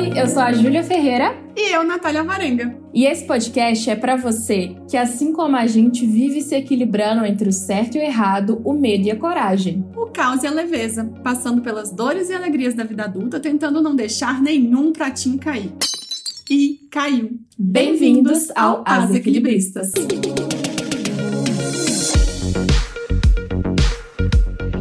[0.00, 1.36] Oi, eu sou a Júlia Ferreira.
[1.54, 2.74] E eu, Natália Varenga.
[2.94, 7.50] E esse podcast é para você que, assim como a gente, vive se equilibrando entre
[7.50, 9.84] o certo e o errado, o medo e a coragem.
[9.94, 13.94] O caos e a leveza, passando pelas dores e alegrias da vida adulta, tentando não
[13.94, 15.70] deixar nenhum pratinho cair.
[16.48, 17.38] E caiu.
[17.58, 19.92] Bem-vindos ao As Equilibristas.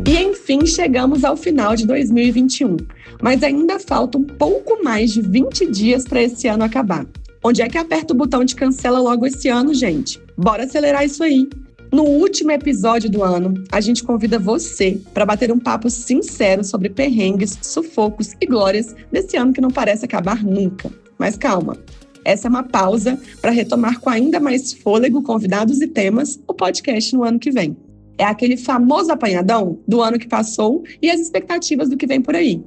[0.07, 2.77] E enfim, chegamos ao final de 2021
[3.22, 7.05] mas ainda falta um pouco mais de 20 dias para esse ano acabar.
[7.44, 10.20] Onde é que aperta o botão de cancela logo esse ano, gente?
[10.38, 11.48] Bora acelerar isso aí.
[11.92, 16.90] No último episódio do ano, a gente convida você para bater um papo sincero sobre
[16.90, 20.92] perrengues, sufocos e glórias desse ano que não parece acabar nunca.
[21.17, 21.76] Mas calma,
[22.23, 27.16] essa é uma pausa para retomar com ainda mais fôlego, convidados e temas o podcast
[27.16, 27.76] no ano que vem.
[28.20, 32.36] É aquele famoso apanhadão do ano que passou e as expectativas do que vem por
[32.36, 32.62] aí.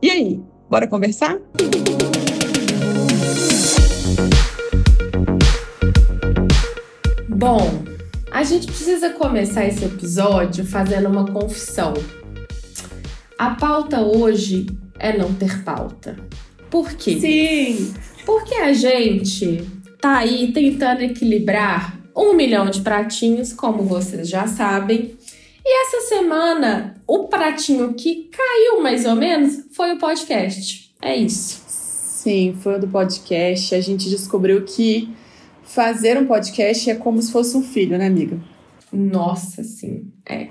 [0.00, 1.38] E aí, bora conversar?
[7.28, 7.82] Bom,
[8.30, 11.94] a gente precisa começar esse episódio fazendo uma confissão.
[13.36, 14.66] A pauta hoje
[15.00, 16.16] é não ter pauta.
[16.70, 17.18] Por quê?
[17.18, 17.94] Sim!
[18.24, 19.68] Porque a gente
[20.00, 25.17] tá aí tentando equilibrar um milhão de pratinhos, como vocês já sabem,
[25.70, 30.94] e essa semana, o pratinho que caiu mais ou menos foi o podcast.
[31.02, 31.62] É isso.
[31.66, 33.74] Sim, foi o do podcast.
[33.74, 35.14] A gente descobriu que
[35.62, 38.40] fazer um podcast é como se fosse um filho, né, amiga?
[38.90, 40.10] Nossa, sim.
[40.26, 40.48] É.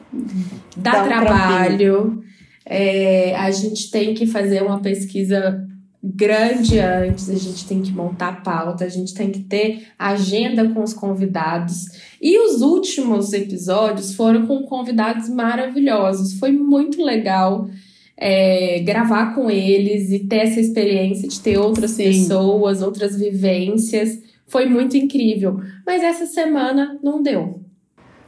[0.76, 2.24] Dá, Dá um trabalho.
[2.64, 5.68] É, a gente tem que fazer uma pesquisa
[6.04, 10.70] grande antes, a gente tem que montar a pauta, a gente tem que ter agenda
[10.70, 11.86] com os convidados.
[12.22, 16.40] E os últimos episódios foram com convidados maravilhosos.
[16.40, 17.68] Foi muito legal
[18.16, 22.06] é, gravar com eles e ter essa experiência de ter outras Sim.
[22.06, 24.20] pessoas, outras vivências.
[24.48, 25.60] Foi muito incrível.
[25.86, 27.62] Mas essa semana não deu.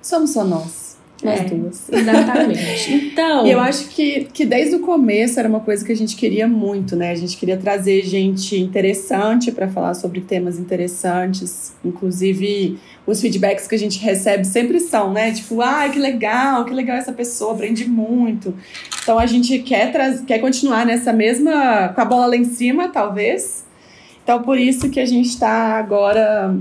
[0.01, 0.88] Somos só nós.
[1.23, 1.89] Nós é, duas.
[1.91, 3.09] Exatamente.
[3.09, 3.45] Então.
[3.45, 6.95] Eu acho que, que desde o começo era uma coisa que a gente queria muito,
[6.95, 7.11] né?
[7.11, 11.73] A gente queria trazer gente interessante para falar sobre temas interessantes.
[11.83, 15.31] Inclusive, os feedbacks que a gente recebe sempre são, né?
[15.31, 18.53] Tipo, ai, ah, que legal, que legal essa pessoa, aprendi muito.
[19.01, 19.91] Então a gente quer,
[20.25, 21.89] quer continuar nessa mesma.
[21.89, 23.65] com a bola lá em cima, talvez.
[24.23, 26.55] Então, por isso que a gente está agora,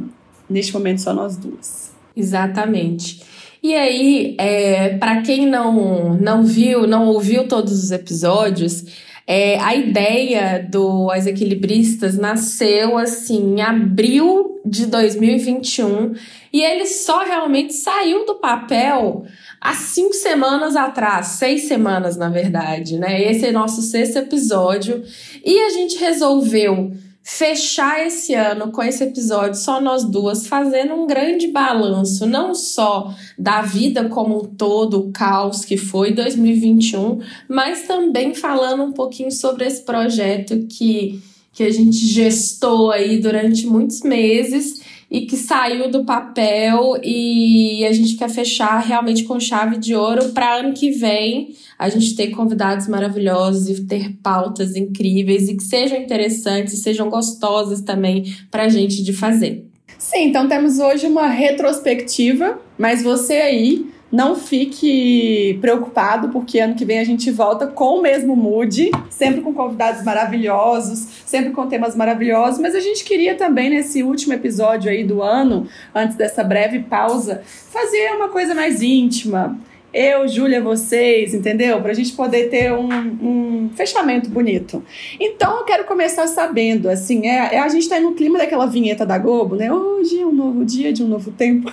[0.48, 1.91] neste momento, só nós duas.
[2.16, 3.28] Exatamente.
[3.62, 8.84] E aí, é, para quem não, não viu, não ouviu todos os episódios,
[9.26, 16.14] é, a ideia do As Equilibristas nasceu assim em abril de 2021
[16.50, 19.26] e ele só realmente saiu do papel
[19.60, 23.22] há cinco semanas atrás, seis semanas na verdade, né?
[23.22, 25.04] Esse é nosso sexto episódio
[25.44, 26.92] e a gente resolveu
[27.28, 33.15] fechar esse ano com esse episódio só nós duas, fazendo um grande balanço, não só
[33.39, 39.31] da vida como um todo, o caos que foi 2021, mas também falando um pouquinho
[39.31, 41.21] sobre esse projeto que,
[41.53, 47.93] que a gente gestou aí durante muitos meses e que saiu do papel e a
[47.93, 52.28] gente quer fechar realmente com chave de ouro para ano que vem a gente ter
[52.31, 58.65] convidados maravilhosos e ter pautas incríveis e que sejam interessantes e sejam gostosas também para
[58.65, 59.65] a gente de fazer.
[59.99, 66.84] Sim, então temos hoje uma retrospectiva, mas você aí não fique preocupado, porque ano que
[66.84, 71.95] vem a gente volta com o mesmo mood, sempre com convidados maravilhosos, sempre com temas
[71.95, 72.59] maravilhosos.
[72.59, 77.43] Mas a gente queria também, nesse último episódio aí do ano, antes dessa breve pausa,
[77.45, 79.59] fazer uma coisa mais íntima,
[79.93, 81.81] eu, Júlia, vocês, entendeu?
[81.81, 84.82] Para a gente poder ter um, um, fechamento bonito.
[85.19, 89.06] Então, eu quero começar sabendo, assim, é, é a gente está no clima daquela vinheta
[89.06, 89.72] da Globo, né?
[89.72, 91.72] Hoje é um novo dia de um novo tempo.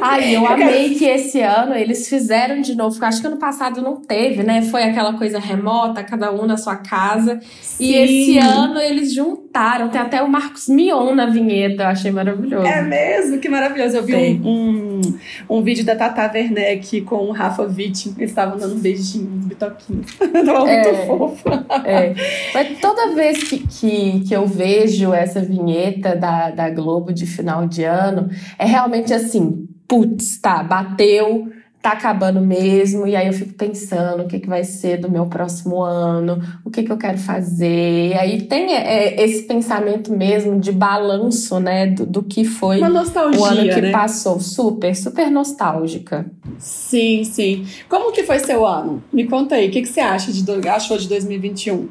[0.00, 2.96] Ai, eu amei que esse ano eles fizeram de novo.
[3.04, 4.62] Acho que ano passado não teve, né?
[4.62, 7.40] Foi aquela coisa remota, cada um na sua casa.
[7.60, 7.84] Sim.
[7.84, 9.88] E esse ano eles juntaram.
[9.88, 11.84] Tem até o Marcos Mion na vinheta.
[11.84, 12.66] Eu achei maravilhoso.
[12.66, 13.38] É mesmo?
[13.38, 13.96] Que maravilhoso.
[13.96, 15.00] Eu vi um, um,
[15.48, 18.14] um, vídeo da Tata Werneck com o Rafa Witt.
[18.16, 20.02] Eles estavam dando um beijinho, um bitoquinho.
[20.44, 21.48] Tava é, muito fofo.
[21.84, 22.14] É.
[22.52, 27.66] Mas toda vez que, que, que eu vejo essa vinheta da, da Globo de final
[27.66, 28.28] de ano,
[28.58, 29.63] é realmente assim
[29.94, 34.64] putz, tá, bateu, tá acabando mesmo, e aí eu fico pensando o que, que vai
[34.64, 38.08] ser do meu próximo ano, o que, que eu quero fazer.
[38.08, 43.44] E aí tem é, esse pensamento mesmo de balanço, né, do, do que foi o
[43.44, 43.92] ano que né?
[43.92, 44.40] passou.
[44.40, 46.26] Super, super nostálgica.
[46.58, 47.66] Sim, sim.
[47.88, 49.00] Como que foi seu ano?
[49.12, 51.88] Me conta aí, o que, que você acha de, achou de 2021?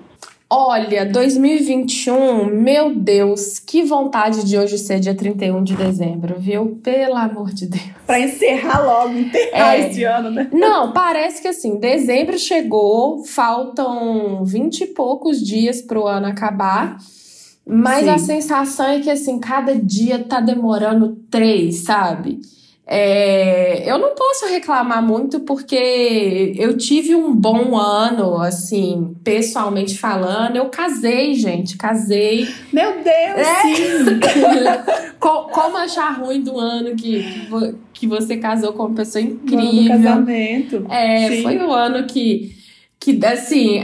[0.49, 6.79] Olha, 2021, meu Deus, que vontade de hoje ser dia 31 de dezembro, viu?
[6.83, 7.83] Pelo amor de Deus.
[8.05, 9.89] Pra encerrar logo, enterrar é.
[9.89, 10.47] esse ano, né?
[10.51, 16.97] Não, parece que assim, dezembro chegou, faltam 20 e poucos dias pro ano acabar.
[17.65, 18.09] Mas Sim.
[18.09, 22.41] a sensação é que assim, cada dia tá demorando três, sabe?
[22.95, 30.57] É, eu não posso reclamar muito porque eu tive um bom ano, assim, pessoalmente falando.
[30.57, 32.47] Eu casei, gente, casei.
[32.71, 33.61] Meu Deus, é.
[33.61, 34.19] sim!
[35.19, 37.47] Como achar ruim do ano que,
[37.93, 39.57] que você casou com uma pessoa incrível?
[39.57, 40.85] O ano do casamento.
[40.91, 41.41] É, sim.
[41.41, 42.55] foi o ano que,
[42.99, 43.81] que assim,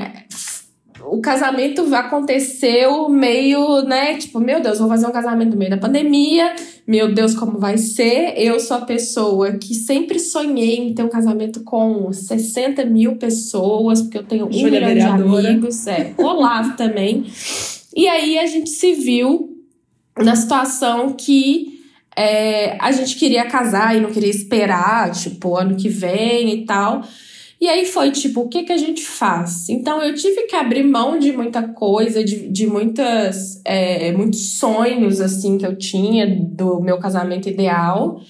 [1.11, 4.15] o casamento aconteceu meio, né?
[4.17, 6.53] Tipo, meu Deus, vou fazer um casamento no meio da pandemia
[6.89, 8.33] meu Deus, como vai ser?
[8.35, 14.01] Eu sou a pessoa que sempre sonhei em ter um casamento com 60 mil pessoas,
[14.01, 15.85] porque eu tenho um Júlia milhão de amigos.
[15.85, 17.27] É, Olavo também.
[17.95, 19.55] E aí a gente se viu
[20.17, 21.79] na situação que
[22.17, 27.03] é, a gente queria casar e não queria esperar, tipo, ano que vem e tal.
[27.61, 29.67] E aí foi tipo, o que, que a gente faz?
[29.67, 35.19] Então eu tive que abrir mão de muita coisa, de, de muitas, é, muitos sonhos
[35.19, 38.21] assim que eu tinha do meu casamento ideal.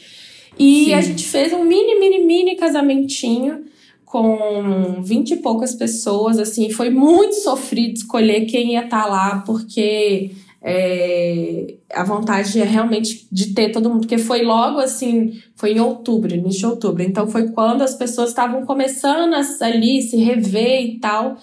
[0.57, 0.93] E Sim.
[0.93, 3.65] a gente fez um mini, mini, mini casamentinho
[4.03, 9.43] com vinte e poucas pessoas, assim, foi muito sofrido escolher quem ia estar tá lá,
[9.45, 15.73] porque é, a vontade é realmente de ter todo mundo, porque foi logo assim, foi
[15.73, 20.17] em outubro, início de outubro, então foi quando as pessoas estavam começando a, ali se
[20.17, 21.37] rever e tal.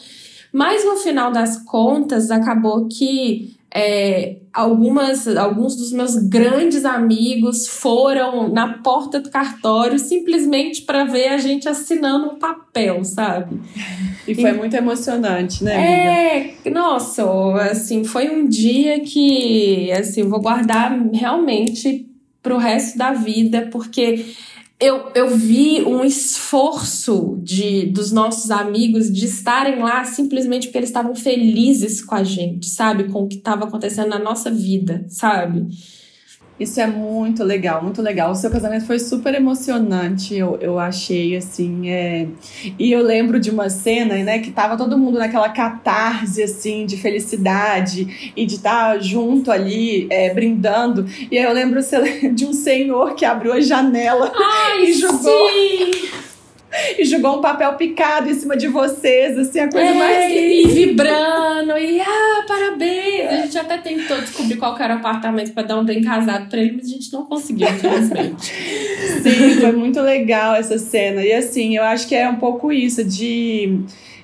[0.53, 8.49] Mas no final das contas, acabou que é, algumas, alguns dos meus grandes amigos foram
[8.49, 13.61] na porta do cartório simplesmente para ver a gente assinando um papel, sabe?
[14.27, 15.75] E foi e, muito emocionante, né?
[15.75, 16.69] Amiga?
[16.69, 17.23] É, nossa,
[17.71, 22.09] assim, foi um dia que, assim, vou guardar realmente
[22.43, 24.25] pro resto da vida, porque
[24.79, 30.91] eu, eu vi um esforço de dos nossos amigos de estarem lá simplesmente porque eles
[30.91, 33.05] estavam felizes com a gente, sabe?
[33.05, 35.67] Com o que estava acontecendo na nossa vida, sabe?
[36.59, 38.31] Isso é muito legal, muito legal.
[38.31, 41.91] O seu casamento foi super emocionante, eu, eu achei, assim.
[41.91, 42.27] É...
[42.79, 46.97] E eu lembro de uma cena, né, que tava todo mundo naquela catarse, assim, de
[46.97, 51.07] felicidade e de estar tá junto ali, é, brindando.
[51.31, 51.81] E aí eu lembro
[52.35, 55.21] de um senhor que abriu a janela Ai, e jogou.
[55.21, 56.27] Sim
[56.99, 60.33] e jogou um papel picado em cima de vocês, assim, a coisa é, mais.
[60.33, 63.31] E vibrando, e ah, parabéns!
[63.31, 66.61] A gente até tentou descobrir qual era o apartamento para dar um bem casado para
[66.61, 68.53] ele, mas a gente não conseguiu, infelizmente.
[69.23, 71.23] Sim, foi muito legal essa cena.
[71.23, 73.81] E assim, eu acho que é um pouco isso de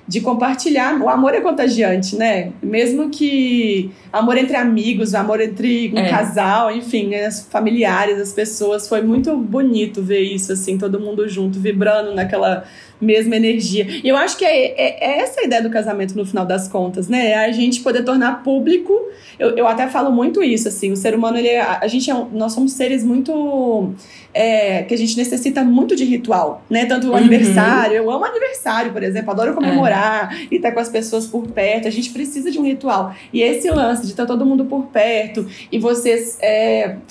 [0.07, 0.99] de compartilhar.
[0.99, 2.51] O amor é contagiante, né?
[2.61, 6.09] Mesmo que amor entre amigos, amor entre um é.
[6.09, 11.59] casal, enfim, as familiares, as pessoas, foi muito bonito ver isso, assim, todo mundo junto,
[11.59, 12.65] vibrando naquela
[13.03, 13.85] mesma energia.
[14.03, 16.67] E eu acho que é, é, é, essa a ideia do casamento no final das
[16.67, 17.31] contas, né?
[17.31, 18.93] É a gente poder tornar público.
[19.37, 22.25] Eu, eu até falo muito isso, assim, o ser humano, ele é, a gente é,
[22.31, 23.93] nós somos seres muito
[24.33, 26.85] é, que a gente necessita muito de ritual, né?
[26.85, 27.17] Tanto o uhum.
[27.17, 30.47] aniversário, eu amo aniversário, por exemplo, adoro comemorar é.
[30.51, 31.87] e estar com as pessoas por perto.
[31.87, 33.13] A gente precisa de um ritual.
[33.31, 36.37] E esse lance de estar todo mundo por perto e vocês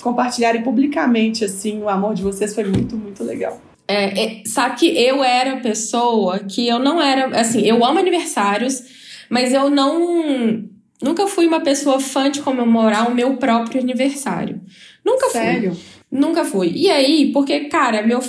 [0.01, 3.59] compartilharem publicamente assim o amor de vocês foi muito, muito legal.
[3.93, 7.39] É, é, só que eu era pessoa que eu não era.
[7.39, 8.83] Assim, eu amo aniversários,
[9.29, 10.63] mas eu não.
[11.01, 14.61] Nunca fui uma pessoa fã de comemorar o meu próprio aniversário.
[15.05, 15.75] Nunca Sério?
[15.75, 15.93] fui.
[16.09, 16.71] Nunca fui.
[16.75, 18.19] E aí, porque, cara, meu,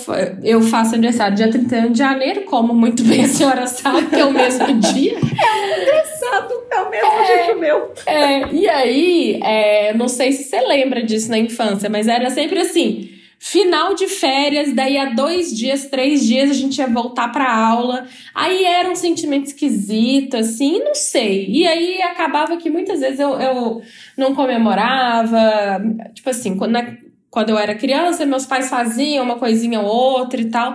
[0.43, 4.25] eu faço aniversário dia 31 de janeiro, como muito bem a senhora sabe, que é
[4.25, 5.19] o mesmo dia.
[5.19, 7.93] É engraçado, é o mesmo é, dia que o meu.
[8.07, 12.59] É, e aí, é, não sei se você lembra disso na infância, mas era sempre
[12.59, 13.14] assim.
[13.47, 18.07] Final de férias, daí a dois dias, três dias a gente ia voltar pra aula.
[18.35, 21.47] Aí era um sentimento esquisito, assim, não sei.
[21.51, 23.83] E aí acabava que muitas vezes eu, eu
[24.17, 25.79] não comemorava.
[26.15, 26.79] Tipo assim, quando,
[27.29, 30.75] quando eu era criança, meus pais faziam uma coisinha ou outra e tal.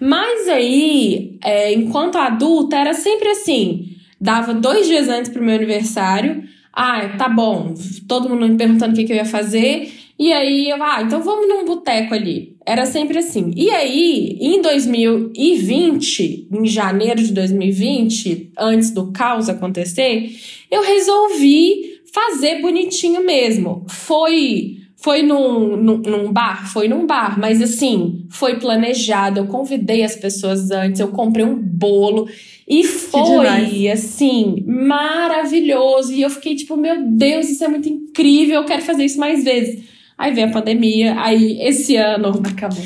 [0.00, 6.42] Mas aí, é, enquanto adulta, era sempre assim: dava dois dias antes pro meu aniversário.
[6.72, 7.72] Ah, tá bom.
[8.08, 9.99] Todo mundo me perguntando o que, que eu ia fazer.
[10.20, 12.54] E aí eu, ah, então vamos num boteco ali.
[12.66, 13.54] Era sempre assim.
[13.56, 20.30] E aí, em 2020, em janeiro de 2020, antes do caos acontecer,
[20.70, 23.86] eu resolvi fazer bonitinho mesmo.
[23.88, 26.70] Foi Foi num, num, num, bar?
[26.70, 29.40] Foi num bar, mas assim, foi planejado.
[29.40, 32.28] Eu convidei as pessoas antes, eu comprei um bolo
[32.68, 36.12] e foi, assim, maravilhoso.
[36.12, 39.42] E eu fiquei tipo, meu Deus, isso é muito incrível, eu quero fazer isso mais
[39.42, 39.88] vezes.
[40.20, 42.28] Aí veio a pandemia, aí esse ano.
[42.46, 42.84] Acabou.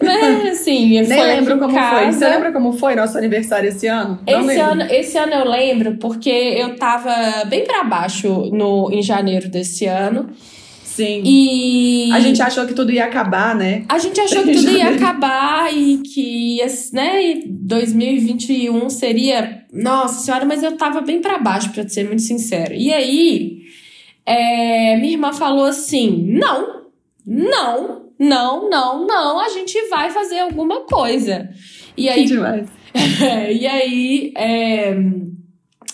[0.00, 2.04] É, assim, Nem lembro como casa.
[2.04, 2.12] foi.
[2.12, 4.18] Você lembra como foi nosso aniversário esse ano?
[4.26, 4.64] Não esse lembro.
[4.64, 9.84] ano, esse ano eu lembro porque eu tava bem para baixo no em janeiro desse
[9.84, 10.30] ano.
[10.82, 11.22] Sim.
[11.24, 12.10] E.
[12.12, 13.84] A gente achou que tudo ia acabar, né?
[13.88, 16.58] A gente achou que tudo ia acabar e que
[16.94, 19.60] né, 2021 seria.
[19.72, 22.74] Nossa senhora, mas eu tava bem para baixo, pra ser muito sincera.
[22.74, 23.60] E aí,
[24.30, 26.82] é, minha irmã falou assim: não,
[27.26, 31.48] não, não, não, não, a gente vai fazer alguma coisa.
[31.96, 32.22] E aí.
[32.22, 32.68] Que demais.
[33.60, 34.96] e aí, é,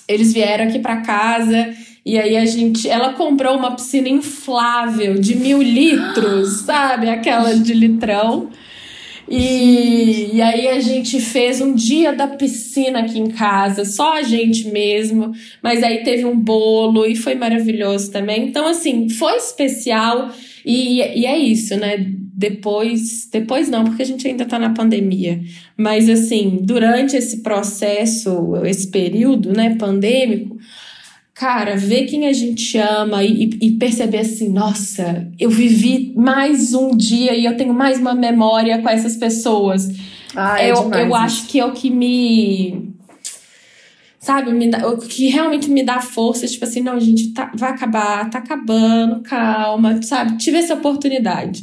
[0.08, 1.74] eles vieram aqui para casa
[2.06, 7.10] e aí a gente, ela comprou uma piscina inflável de mil litros, sabe?
[7.10, 8.48] Aquela de litrão.
[9.28, 14.22] E, e aí a gente fez um dia da piscina aqui em casa, só a
[14.22, 15.32] gente mesmo.
[15.62, 18.46] Mas aí teve um bolo e foi maravilhoso também.
[18.48, 20.30] Então, assim, foi especial.
[20.64, 21.96] E, e é isso, né?
[22.38, 25.40] Depois, depois não, porque a gente ainda tá na pandemia.
[25.76, 30.56] Mas assim, durante esse processo, esse período, né, pandêmico,
[31.36, 36.96] cara, ver quem a gente ama e, e, perceber assim, nossa, eu vivi mais um
[36.96, 39.86] dia e eu tenho mais uma memória com essas pessoas.
[40.34, 42.94] Ah, é eu, eu acho que é o que me.
[44.18, 47.70] Sabe, me dá, o que realmente me dá força, tipo assim, não, gente, tá, vai
[47.70, 50.38] acabar, tá acabando, calma, sabe?
[50.38, 51.62] Tive essa oportunidade.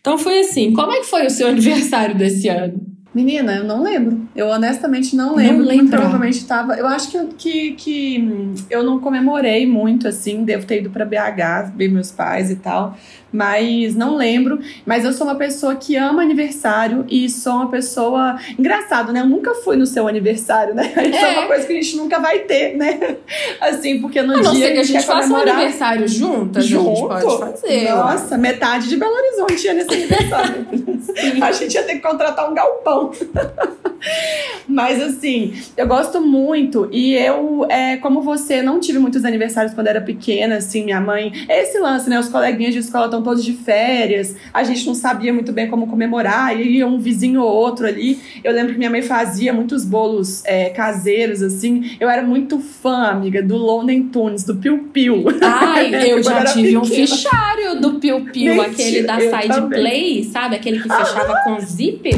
[0.00, 0.72] Então foi assim.
[0.72, 2.80] Como é que foi o seu aniversário desse ano?
[3.18, 4.20] Menina, eu não lembro.
[4.36, 5.58] Eu honestamente não lembro.
[5.58, 5.88] Não lembro.
[5.88, 6.74] Provavelmente tava.
[6.74, 10.44] Eu acho que, que, que eu não comemorei muito, assim.
[10.44, 12.96] Devo ter ido para BH ver meus pais e tal
[13.32, 14.58] mas não lembro.
[14.84, 18.36] Mas eu sou uma pessoa que ama aniversário e sou uma pessoa.
[18.58, 19.20] Engraçado, né?
[19.20, 20.92] Eu nunca fui no seu aniversário, né?
[21.08, 23.16] Isso é, é uma coisa que a gente nunca vai ter, né?
[23.60, 24.44] Assim, porque no a dia.
[24.44, 27.12] Não sei que a gente, faça um aniversário juntas, Junto?
[27.12, 27.90] a gente pode fazer.
[27.90, 30.66] Nossa, metade de Belo Horizonte ia nesse aniversário.
[31.42, 33.12] a gente ia ter que contratar um galpão.
[34.68, 39.88] Mas assim, eu gosto muito e eu, é, como você, não tive muitos aniversários quando
[39.88, 41.32] era pequena, assim, minha mãe.
[41.48, 42.18] Esse lance, né?
[42.18, 45.86] Os coleguinhas de escola estão todos de férias, a gente não sabia muito bem como
[45.86, 48.18] comemorar, e ia um vizinho ou outro ali.
[48.42, 51.96] Eu lembro que minha mãe fazia muitos bolos é, caseiros, assim.
[52.00, 55.24] Eu era muito fã, amiga, do Looney Tunes, do Piu Piu.
[55.42, 56.80] Ai, eu já tive pequena.
[56.80, 59.80] um fichário do Piu Piu, Mentira, aquele da Side também.
[59.80, 60.56] Play, sabe?
[60.56, 61.44] Aquele que fechava ah.
[61.44, 62.10] com zip.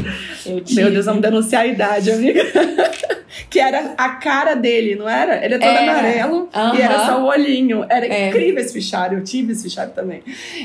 [0.74, 2.40] Meu Deus, vamos denunciar a idade, amiga.
[3.48, 5.44] que era a cara dele, não era?
[5.44, 5.88] Ele é todo é.
[5.88, 7.84] amarelo e era só o olhinho.
[7.88, 8.28] Era é.
[8.28, 10.22] incrível esse fichário, eu tive esse fichário também.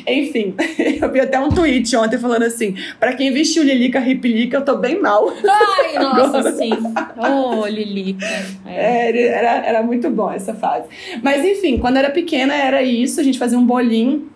[0.08, 0.25] Enfim,
[1.02, 4.78] eu vi até um tweet ontem falando assim: pra quem vestiu Lilica Ripilica, eu tô
[4.78, 5.30] bem mal.
[5.30, 6.72] Ai, nossa, sim.
[7.18, 8.26] Ô, oh, Lilica.
[8.66, 9.12] É.
[9.12, 9.28] é.
[9.28, 10.88] era, era muito bom essa fase.
[11.22, 14.30] Mas enfim, quando era pequena era isso, a gente fazia um bolinho.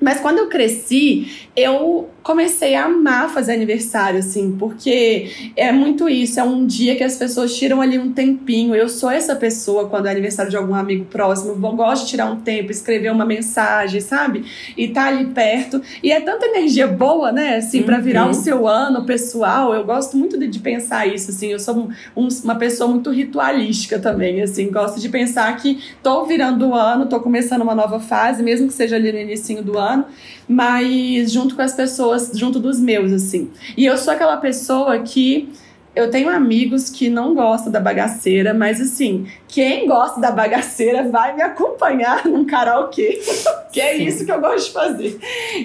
[0.00, 6.40] Mas quando eu cresci, eu comecei a amar fazer aniversário, assim, porque é muito isso,
[6.40, 8.74] é um dia que as pessoas tiram ali um tempinho.
[8.74, 12.32] Eu sou essa pessoa quando é aniversário de algum amigo próximo, eu gosto de tirar
[12.32, 14.46] um tempo, escrever uma mensagem, sabe?
[14.74, 15.82] E tá ali perto.
[16.02, 17.86] E é tanta energia boa, né, assim, uhum.
[17.86, 19.74] para virar o seu ano pessoal.
[19.74, 21.48] Eu gosto muito de, de pensar isso, assim.
[21.48, 24.70] Eu sou um, uma pessoa muito ritualística também, assim.
[24.70, 28.72] Gosto de pensar que tô virando o ano, tô começando uma nova fase, mesmo que
[28.72, 30.06] seja ali no início do ano,
[30.48, 33.50] mas junto com as pessoas, junto dos meus, assim.
[33.76, 35.52] E eu sou aquela pessoa que
[35.94, 41.36] eu tenho amigos que não gostam da bagaceira, mas assim, quem gosta da bagaceira vai
[41.36, 43.20] me acompanhar num karaokê.
[43.72, 44.04] que é Sim.
[44.04, 45.18] isso que eu gosto de fazer.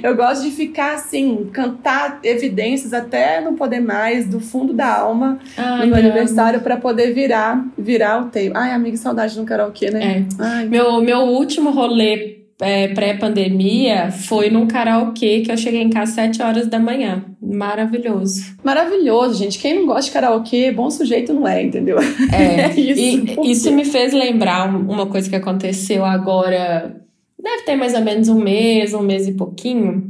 [0.04, 5.40] Eu gosto de ficar assim, cantar evidências até não poder mais, do fundo da alma,
[5.58, 8.58] Ai, no meu aniversário, para poder virar, virar o tempo.
[8.58, 10.28] Ai, amiga, saudade no karaokê, né?
[10.40, 10.44] É.
[10.44, 16.12] Ai, meu, meu último rolê é, pré-pandemia foi num karaokê que eu cheguei em casa
[16.12, 17.24] às 7 horas da manhã.
[17.42, 18.56] Maravilhoso.
[18.64, 19.58] Maravilhoso, gente.
[19.60, 21.98] Quem não gosta de karaokê, bom sujeito não é, entendeu?
[22.32, 23.40] É, é isso.
[23.42, 27.02] E, isso me fez lembrar uma coisa que aconteceu agora.
[27.42, 30.10] Deve ter mais ou menos um mês, um mês e pouquinho.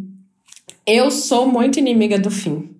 [0.87, 2.78] Eu sou muito inimiga do fim.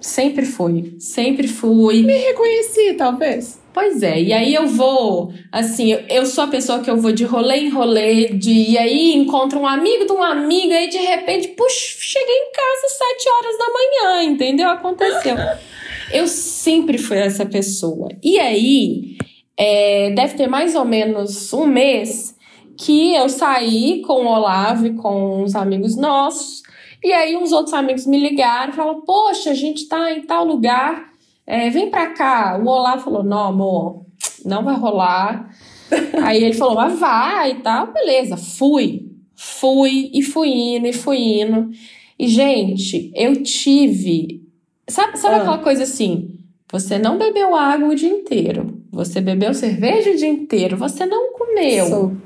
[0.00, 0.96] Sempre fui.
[0.98, 2.02] Sempre fui.
[2.02, 3.60] Me reconheci, talvez.
[3.72, 7.22] Pois é, e aí eu vou, assim, eu sou a pessoa que eu vou de
[7.22, 11.48] rolê em rolê, de e aí encontro um amigo de uma amiga e de repente,
[11.48, 14.68] puxa, cheguei em casa às sete horas da manhã, entendeu?
[14.70, 15.36] Aconteceu.
[16.12, 18.08] Eu sempre fui essa pessoa.
[18.20, 19.16] E aí,
[19.56, 22.34] é, deve ter mais ou menos um mês
[22.76, 26.59] que eu saí com o Olavo e com uns amigos nossos.
[27.02, 30.44] E aí uns outros amigos me ligaram e falaram: Poxa, a gente tá em tal
[30.44, 31.10] lugar,
[31.46, 32.60] é, vem pra cá.
[32.62, 34.04] O Olavo falou: Não, amor,
[34.44, 35.50] não vai rolar.
[36.22, 37.92] aí ele falou: Mas vai e tal.
[37.92, 39.10] Beleza, fui.
[39.34, 41.70] Fui e fui indo e fui indo.
[42.18, 44.42] E, gente, eu tive.
[44.86, 45.38] Sabe, sabe ah.
[45.38, 46.38] aquela coisa assim?
[46.70, 48.80] Você não bebeu água o dia inteiro.
[48.92, 50.76] Você bebeu cerveja o dia inteiro.
[50.76, 52.16] Você não comeu.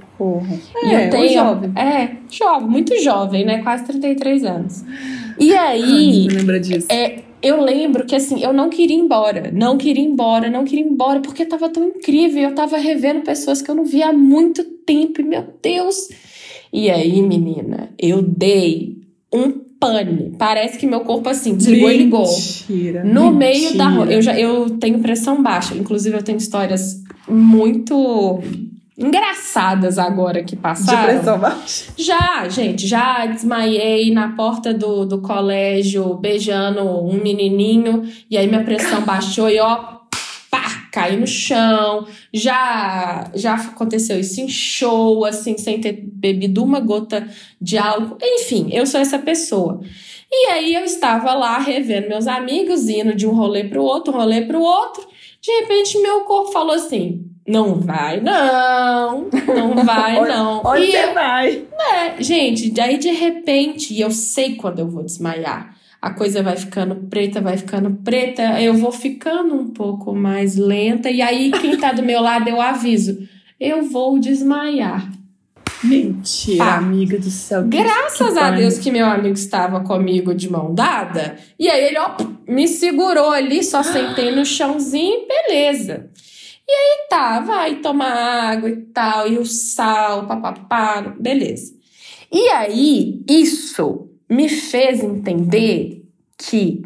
[0.76, 1.72] É, eu tenho, jovem.
[1.76, 3.62] É, jovem, muito jovem, né?
[3.62, 4.84] Quase 33 anos.
[5.38, 6.28] E aí.
[6.30, 6.86] Ai, lembra disso.
[6.90, 9.50] É, eu lembro que assim, eu não queria ir embora.
[9.52, 12.42] Não queria ir embora, não queria ir embora, porque tava tão incrível.
[12.42, 15.20] Eu tava revendo pessoas que eu não via há muito tempo.
[15.20, 16.08] E, meu Deus.
[16.72, 18.96] E aí, menina, eu dei
[19.32, 20.34] um pane.
[20.38, 22.26] Parece que meu corpo assim desligou mentira, e ligou.
[23.04, 23.32] No mentira.
[23.32, 24.06] meio da rua.
[24.06, 25.74] Eu já eu tenho pressão baixa.
[25.76, 28.40] Inclusive, eu tenho histórias muito
[28.96, 31.00] engraçadas agora que passaram.
[31.00, 31.92] De pressão baixa?
[31.96, 38.64] Já, gente, já desmaiei na porta do, do colégio beijando um menininho e aí minha
[38.64, 39.76] pressão baixou e ó,
[40.48, 42.06] pá, caí no chão.
[42.32, 47.28] Já já aconteceu isso em show, assim, sem ter bebido uma gota
[47.60, 48.16] de álcool.
[48.22, 49.80] Enfim, eu sou essa pessoa.
[50.30, 54.12] E aí eu estava lá revendo meus amigos, indo de um rolê para o outro,
[54.14, 55.04] um rolê para o outro.
[55.40, 59.28] De repente meu corpo falou assim: não vai, não.
[59.46, 60.62] Não vai, não.
[60.64, 61.64] Onde você vai?
[61.78, 65.76] É, gente, daí de repente, e eu sei quando eu vou desmaiar.
[66.00, 71.10] A coisa vai ficando preta, vai ficando preta, eu vou ficando um pouco mais lenta,
[71.10, 73.26] e aí quem tá do meu lado eu aviso:
[73.58, 75.10] eu vou desmaiar.
[75.82, 77.64] Mentira, ah, amiga do céu.
[77.66, 81.36] Graças a Deus que meu amigo estava comigo de mão dada.
[81.58, 82.16] E aí ele, ó,
[82.48, 86.08] me segurou ali, só sentei no chãozinho, beleza.
[86.66, 91.74] E aí tá, vai tomar água e tal, e o sal, papapá, beleza.
[92.32, 96.04] E aí, isso me fez entender
[96.38, 96.82] que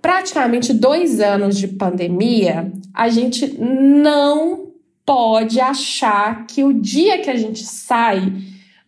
[0.00, 4.72] praticamente dois anos de pandemia, a gente não
[5.06, 8.32] pode achar que o dia que a gente sai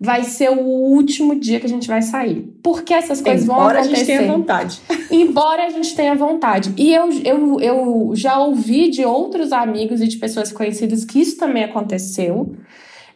[0.04, 2.54] vai ser o último dia que a gente vai sair.
[2.62, 3.90] Porque essas coisas Embora vão acontecer.
[3.90, 4.80] Embora a gente tenha vontade.
[5.10, 6.74] Embora a gente tenha vontade.
[6.76, 11.38] E eu, eu, eu já ouvi de outros amigos e de pessoas conhecidas que isso
[11.38, 12.54] também aconteceu.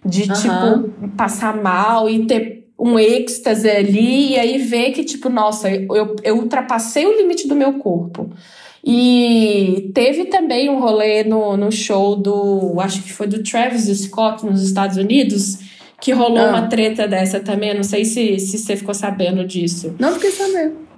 [0.05, 0.35] De, uhum.
[0.35, 6.17] tipo, passar mal e ter um êxtase ali e aí ver que, tipo, nossa, eu,
[6.23, 8.31] eu ultrapassei o limite do meu corpo.
[8.85, 14.47] E teve também um rolê no, no show do, acho que foi do Travis Scott
[14.47, 15.59] nos Estados Unidos,
[16.01, 16.49] que rolou ah.
[16.51, 17.75] uma treta dessa também.
[17.75, 19.95] Não sei se, se você ficou sabendo disso.
[19.99, 20.89] Não fiquei sabendo.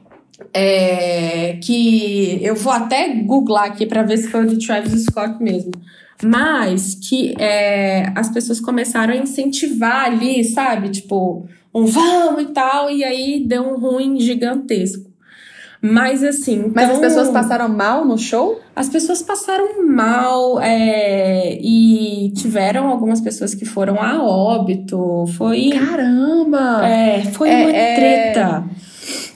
[0.55, 5.43] É, que eu vou até googlar aqui para ver se foi o do Travis Scott
[5.43, 5.73] mesmo.
[6.23, 10.91] Mas que é, as pessoas começaram a incentivar ali, sabe?
[10.91, 15.10] Tipo, um vamos e tal, e aí deu um ruim gigantesco.
[15.83, 16.57] Mas assim.
[16.57, 18.61] Então, Mas as pessoas passaram mal no show?
[18.77, 25.25] As pessoas passaram mal é, e tiveram algumas pessoas que foram a óbito.
[25.39, 25.71] Foi.
[25.71, 26.87] Caramba!
[26.87, 27.95] É, foi é, uma é...
[27.95, 28.65] treta.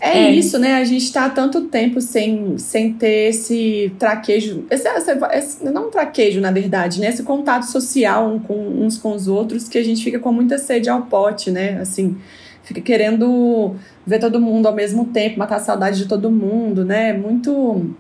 [0.01, 0.75] É, é, isso, né?
[0.75, 4.67] A gente tá há tanto tempo sem, sem ter esse traquejo.
[4.71, 7.09] Esse, esse, esse, não um traquejo, na verdade, né?
[7.09, 10.59] Esse contato social um com, uns com os outros que a gente fica com muita
[10.59, 11.81] sede ao pote, né?
[11.81, 12.17] Assim,
[12.65, 17.13] fica querendo ver todo mundo ao mesmo tempo, matar a saudade de todo mundo, né?
[17.13, 17.95] Muito.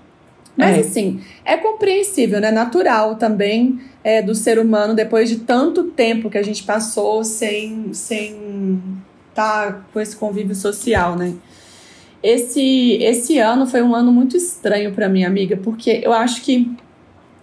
[0.57, 0.81] Mas é.
[0.81, 2.51] assim, é compreensível, né?
[2.51, 7.93] Natural também é, do ser humano, depois de tanto tempo que a gente passou sem
[7.93, 8.81] sem
[9.31, 11.35] estar tá com esse convívio social, né?
[12.23, 16.75] Esse, esse ano foi um ano muito estranho para minha amiga, porque eu acho que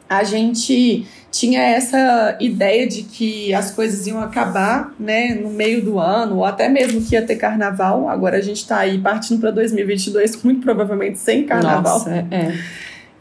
[0.10, 5.98] a gente tinha essa ideia de que as coisas iam acabar, né, no meio do
[5.98, 8.10] ano, ou até mesmo que ia ter carnaval.
[8.10, 12.00] Agora a gente está aí partindo para 2022, muito provavelmente sem carnaval.
[12.00, 12.54] Nossa, é.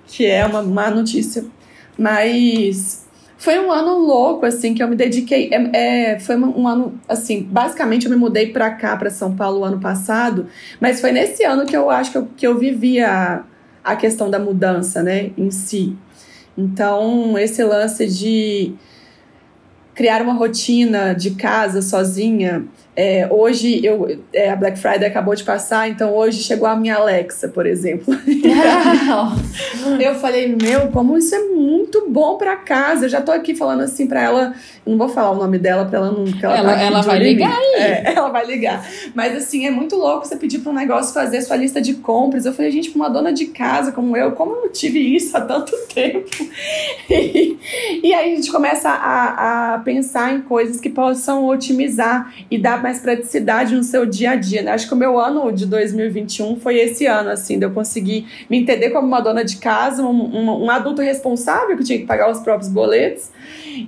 [0.06, 1.44] Que é uma má notícia.
[1.96, 3.06] Mas
[3.38, 5.48] foi um ano louco, assim, que eu me dediquei.
[5.52, 9.64] É, é foi um ano, assim, basicamente eu me mudei para cá, para São Paulo,
[9.64, 10.46] ano passado,
[10.80, 13.44] mas foi nesse ano que eu acho que eu, que eu vivi a,
[13.84, 15.96] a questão da mudança, né, em si.
[16.60, 18.74] Então, esse lance de
[19.94, 22.64] criar uma rotina de casa sozinha.
[23.02, 26.96] É, hoje eu é, a Black Friday acabou de passar, então hoje chegou a minha
[26.96, 28.14] Alexa, por exemplo.
[29.98, 33.06] eu falei, meu, como isso é muito bom para casa.
[33.06, 34.54] Eu já tô aqui falando assim para ela,
[34.86, 37.56] não vou falar o nome dela para ela não, ela, ela, tá ela vai ligar
[37.56, 37.74] aí.
[37.76, 38.86] É, ela vai ligar.
[39.14, 42.44] Mas assim, é muito louco você pedir para um negócio fazer sua lista de compras.
[42.44, 45.34] Eu falei, gente, para uma dona de casa como eu, como eu não tive isso
[45.38, 46.28] há tanto tempo?
[47.08, 47.56] e,
[48.02, 52.82] E aí a gente começa a, a pensar em coisas que possam otimizar e dar
[52.82, 54.62] mais praticidade no seu dia a dia.
[54.62, 54.72] Né?
[54.72, 58.58] Acho que o meu ano de 2021 foi esse ano, assim, de eu conseguir me
[58.58, 62.30] entender como uma dona de casa, um, um, um adulto responsável que tinha que pagar
[62.30, 63.30] os próprios boletos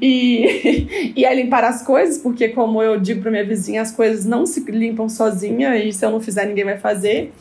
[0.00, 4.46] e, e limpar as coisas, porque como eu digo para minha vizinha, as coisas não
[4.46, 7.32] se limpam sozinha e se eu não fizer, ninguém vai fazer.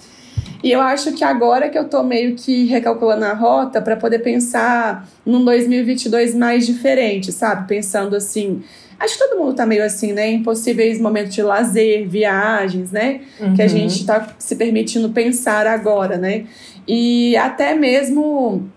[0.64, 4.20] E eu acho que agora que eu tô meio que recalculando a rota para poder
[4.20, 7.68] pensar num 2022 mais diferente, sabe?
[7.68, 8.62] Pensando assim,
[9.02, 10.32] acho que todo mundo tá meio assim, né?
[10.32, 13.22] Impossíveis momentos de lazer, viagens, né?
[13.40, 13.56] Uhum.
[13.56, 16.46] Que a gente tá se permitindo pensar agora, né?
[16.88, 18.70] E até mesmo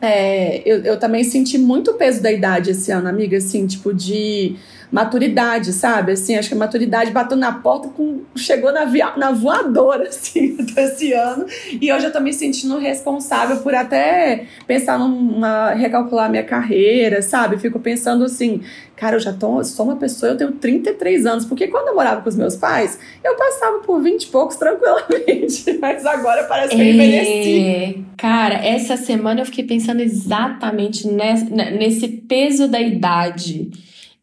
[0.00, 3.92] é, eu, eu também senti muito o peso da idade esse ano, amiga, assim, tipo,
[3.92, 4.56] de
[4.94, 6.12] maturidade, sabe?
[6.12, 10.54] Assim, acho que a maturidade bateu na porta, com, chegou na, via, na voadora, assim,
[10.54, 11.46] desse ano.
[11.80, 15.72] E hoje eu tô me sentindo responsável por até pensar numa.
[15.72, 17.58] recalcular minha carreira, sabe?
[17.58, 18.62] Fico pensando assim,
[18.94, 21.44] cara, eu já tô, sou uma pessoa, eu tenho 33 anos.
[21.44, 25.76] Porque quando eu morava com os meus pais, eu passava por 20 e poucos tranquilamente.
[25.80, 27.66] Mas agora parece que eu envelheci.
[27.66, 33.72] É, cara, essa semana eu fiquei pensando exatamente nesse, nesse peso da idade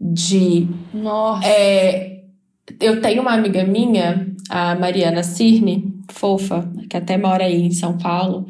[0.01, 0.67] de.
[0.93, 1.47] Nossa!
[1.47, 2.21] É,
[2.79, 7.97] eu tenho uma amiga minha, a Mariana Cirne, fofa, que até mora aí em São
[7.97, 8.47] Paulo.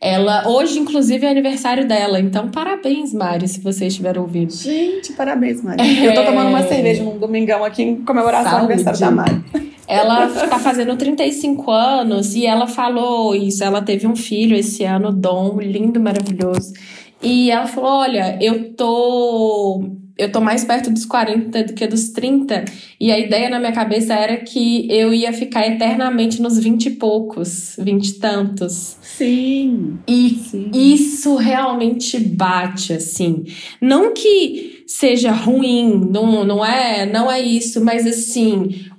[0.00, 2.18] Ela, hoje, inclusive, é aniversário dela.
[2.18, 4.50] Então, parabéns, Mari, se você estiver ouvindo.
[4.50, 5.82] Gente, parabéns, Mari.
[5.82, 6.08] É...
[6.08, 8.62] Eu tô tomando uma cerveja num domingão aqui em comemoração Saúde.
[8.62, 9.44] ao aniversário da Mari.
[9.86, 13.64] Ela tá fazendo 35 anos e ela falou isso.
[13.64, 16.72] Ela teve um filho esse ano, Dom, lindo, maravilhoso.
[17.20, 19.84] E ela falou: Olha, eu tô
[20.20, 22.64] eu tô mais perto dos 40 do que dos 30,
[23.00, 26.90] e a ideia na minha cabeça era que eu ia ficar eternamente nos 20 e
[26.90, 28.96] poucos, 20 e tantos.
[29.00, 29.98] Sim.
[30.06, 30.70] E sim.
[30.74, 33.44] isso realmente bate, assim.
[33.80, 38.89] Não que seja ruim, não, não é, não é isso, mas assim,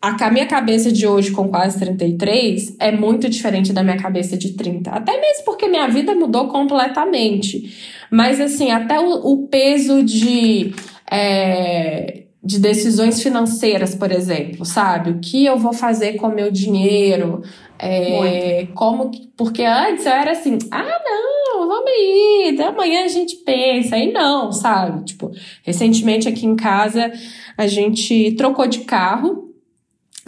[0.00, 4.52] a minha cabeça de hoje, com quase 33, é muito diferente da minha cabeça de
[4.52, 4.90] 30.
[4.90, 7.76] Até mesmo porque minha vida mudou completamente.
[8.10, 10.72] Mas, assim, até o, o peso de.
[11.10, 15.10] É, de decisões financeiras, por exemplo, sabe?
[15.10, 17.42] O que eu vou fazer com o meu dinheiro?
[17.78, 23.96] É, como porque antes eu era assim, ah não, vamos ir, amanhã a gente pensa,
[23.96, 25.04] aí não, sabe?
[25.04, 25.30] Tipo,
[25.62, 27.12] recentemente aqui em casa
[27.56, 29.47] a gente trocou de carro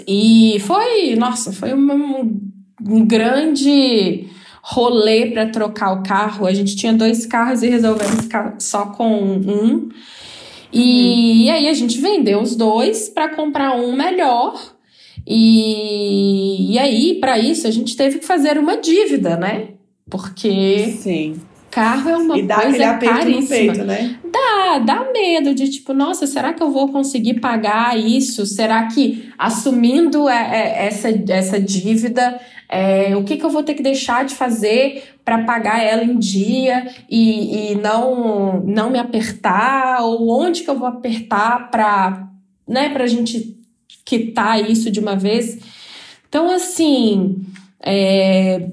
[0.07, 2.41] e foi, nossa, foi um,
[2.87, 4.27] um grande
[4.63, 6.47] rolê para trocar o carro.
[6.47, 9.89] A gente tinha dois carros e resolvemos ficar só com um.
[10.73, 11.53] E, uhum.
[11.55, 14.55] aí a gente vendeu os dois para comprar um melhor.
[15.27, 19.69] E, e aí, para isso, a gente teve que fazer uma dívida, né?
[20.09, 21.41] Porque Sim.
[21.71, 23.49] Carro é uma e dá coisa caríssima.
[23.49, 24.19] Peito, né?
[24.25, 28.45] Dá, dá medo de tipo, nossa, será que eu vou conseguir pagar isso?
[28.45, 33.75] Será que assumindo é, é, essa, essa dívida, é, o que, que eu vou ter
[33.75, 40.03] que deixar de fazer para pagar ela em dia e, e não, não me apertar?
[40.03, 42.29] Ou onde que eu vou apertar para
[42.67, 43.57] né, a gente
[44.05, 45.59] quitar isso de uma vez?
[46.29, 47.45] Então, assim,
[47.81, 48.69] é,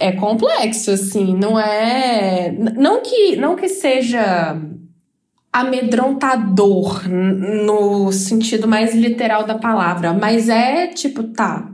[0.00, 2.52] é complexo, assim, não é.
[2.52, 4.60] Não que, não que seja
[5.52, 11.70] amedrontador no sentido mais literal da palavra, mas é tipo, tá.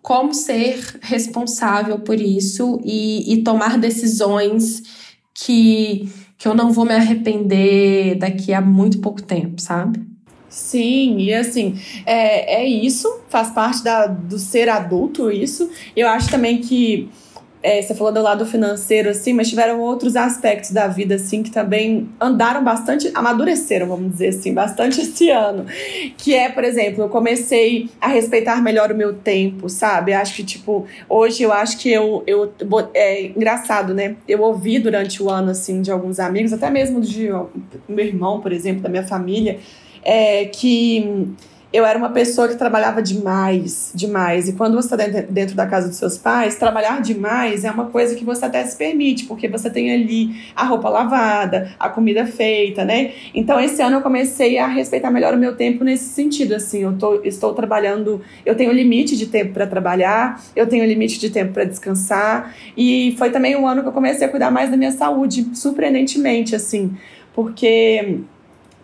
[0.00, 4.82] Como ser responsável por isso e, e tomar decisões
[5.32, 10.12] que, que eu não vou me arrepender daqui a muito pouco tempo, sabe?
[10.48, 15.70] Sim, e assim, é, é isso, faz parte da, do ser adulto, isso.
[15.96, 17.08] Eu acho também que
[17.62, 21.50] é, você falou do lado financeiro, assim, mas tiveram outros aspectos da vida, assim, que
[21.50, 25.66] também andaram bastante, amadureceram, vamos dizer assim, bastante esse ano.
[26.18, 30.12] Que é, por exemplo, eu comecei a respeitar melhor o meu tempo, sabe?
[30.12, 32.24] Acho que, tipo, hoje eu acho que eu.
[32.26, 32.52] eu
[32.94, 34.16] é engraçado, né?
[34.26, 37.28] Eu ouvi durante o ano, assim, de alguns amigos, até mesmo de
[37.88, 39.60] meu irmão, por exemplo, da minha família,
[40.02, 41.32] é, que
[41.72, 44.48] eu era uma pessoa que trabalhava demais, demais.
[44.48, 48.14] E quando você está dentro da casa dos seus pais, trabalhar demais é uma coisa
[48.14, 52.84] que você até se permite, porque você tem ali a roupa lavada, a comida feita,
[52.84, 53.12] né?
[53.34, 56.54] Então, esse ano eu comecei a respeitar melhor o meu tempo nesse sentido.
[56.54, 61.18] Assim, eu tô, estou trabalhando, eu tenho limite de tempo para trabalhar, eu tenho limite
[61.18, 62.54] de tempo para descansar.
[62.76, 66.54] E foi também um ano que eu comecei a cuidar mais da minha saúde, surpreendentemente,
[66.54, 66.94] assim,
[67.34, 68.20] porque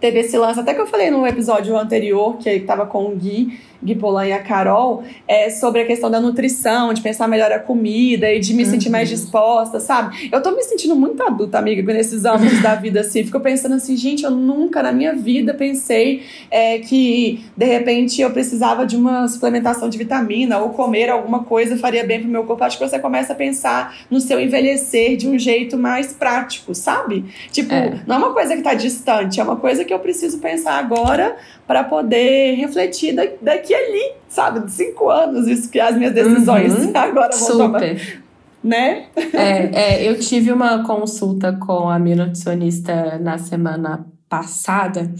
[0.00, 3.60] teve esse lance, até que eu falei no episódio anterior, que estava com o Gui,
[3.82, 7.58] Gui Polan e a Carol, é, sobre a questão da nutrição, de pensar melhor a
[7.58, 8.70] comida e de me uhum.
[8.70, 10.28] sentir mais disposta, sabe?
[10.32, 13.24] Eu tô me sentindo muito adulta, amiga, nesses anos da vida, assim.
[13.24, 18.30] Fico pensando assim, gente, eu nunca na minha vida pensei é, que, de repente, eu
[18.30, 22.64] precisava de uma suplementação de vitamina ou comer alguma coisa faria bem pro meu corpo.
[22.64, 27.24] Acho que você começa a pensar no seu envelhecer de um jeito mais prático, sabe?
[27.52, 28.00] Tipo, é.
[28.06, 31.36] não é uma coisa que tá distante, é uma coisa que eu preciso pensar agora
[31.66, 34.60] para poder refletir daqui ali, sabe?
[34.60, 36.92] De cinco anos, isso que as minhas decisões uhum.
[36.96, 37.56] agora vão Super.
[37.56, 38.28] tomar.
[38.62, 39.06] Né?
[39.32, 45.10] É, é, eu tive uma consulta com a minha nutricionista na semana passada.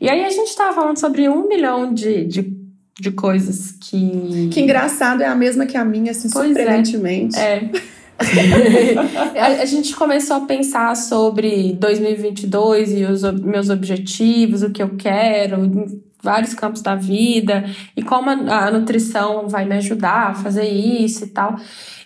[0.00, 2.56] E aí a gente estava falando sobre um milhão de, de,
[3.00, 4.48] de, coisas que.
[4.52, 6.54] Que engraçado, é a mesma que a minha, assim, pois é.
[6.54, 7.38] surpreendentemente.
[7.38, 7.70] É.
[9.38, 14.90] a, a, gente começou a pensar sobre 2022 e os meus objetivos, o que eu
[14.96, 15.86] quero,
[16.24, 17.64] vários campos da vida,
[17.96, 21.56] e como a, a nutrição vai me ajudar a fazer isso e tal.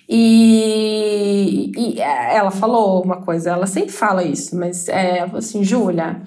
[0.09, 6.23] E, e, ela falou uma coisa, ela sempre fala isso, mas é assim, Júlia,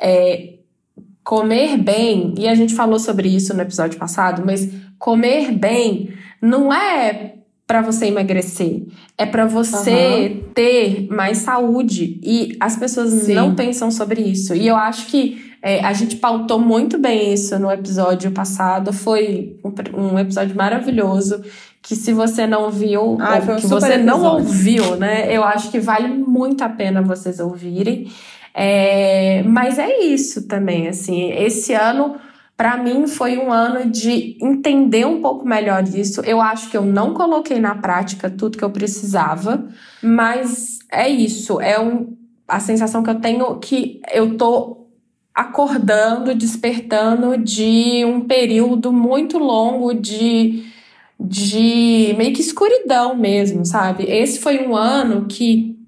[0.00, 0.54] é,
[1.22, 6.12] comer bem, e a gente falou sobre isso no episódio passado, mas comer bem
[6.42, 7.34] não é
[7.70, 8.82] para você emagrecer,
[9.16, 10.52] é para você uhum.
[10.52, 12.18] ter mais saúde.
[12.20, 13.34] E as pessoas Sim.
[13.34, 14.56] não pensam sobre isso.
[14.56, 18.92] E eu acho que é, a gente pautou muito bem isso no episódio passado.
[18.92, 21.42] Foi um, um episódio maravilhoso.
[21.82, 24.04] Que se você não viu, Ai, ou que você episódio.
[24.04, 25.34] não ouviu, né?
[25.34, 28.10] Eu acho que vale muito a pena vocês ouvirem.
[28.54, 31.30] É, mas é isso também, assim.
[31.32, 32.16] Esse ano
[32.56, 36.20] para mim foi um ano de entender um pouco melhor isso.
[36.20, 39.66] Eu acho que eu não coloquei na prática tudo que eu precisava,
[40.02, 42.14] mas é isso, é um,
[42.46, 44.79] a sensação que eu tenho que eu tô
[45.40, 50.68] acordando, despertando de um período muito longo de
[51.22, 54.04] de meio que escuridão mesmo, sabe?
[54.04, 55.78] Esse foi um ano que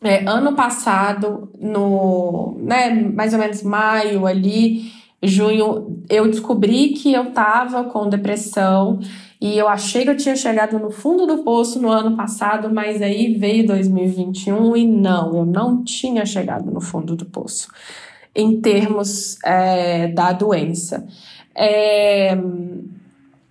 [0.00, 7.32] é, ano passado, no, né, mais ou menos maio ali, junho, eu descobri que eu
[7.32, 9.00] tava com depressão
[9.40, 13.02] e eu achei que eu tinha chegado no fundo do poço no ano passado, mas
[13.02, 17.66] aí veio 2021 e não, eu não tinha chegado no fundo do poço
[18.36, 21.06] em termos é, da doença.
[21.54, 22.36] É,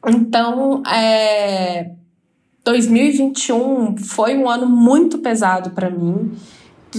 [0.08, 1.91] então, é,
[2.63, 6.32] 2021 foi um ano muito pesado para mim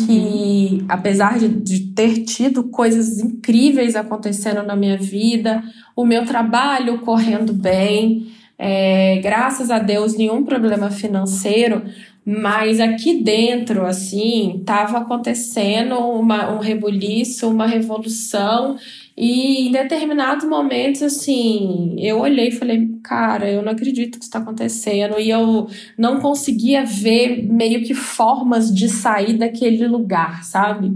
[0.05, 5.63] que apesar de, de, ter tido coisas incríveis acontecendo na minha vida,
[5.95, 11.83] o meu trabalho correndo bem, é, graças a Deus nenhum problema financeiro,
[12.27, 18.77] mas aqui dentro, assim, estava acontecendo uma, um rebuliço, uma revolução
[19.17, 24.29] e em determinados momentos, assim, eu olhei e falei, cara, eu não acredito que isso
[24.29, 25.19] está acontecendo.
[25.19, 30.93] E eu não conseguia ver meio que formas de sair daquele lugar, sabe?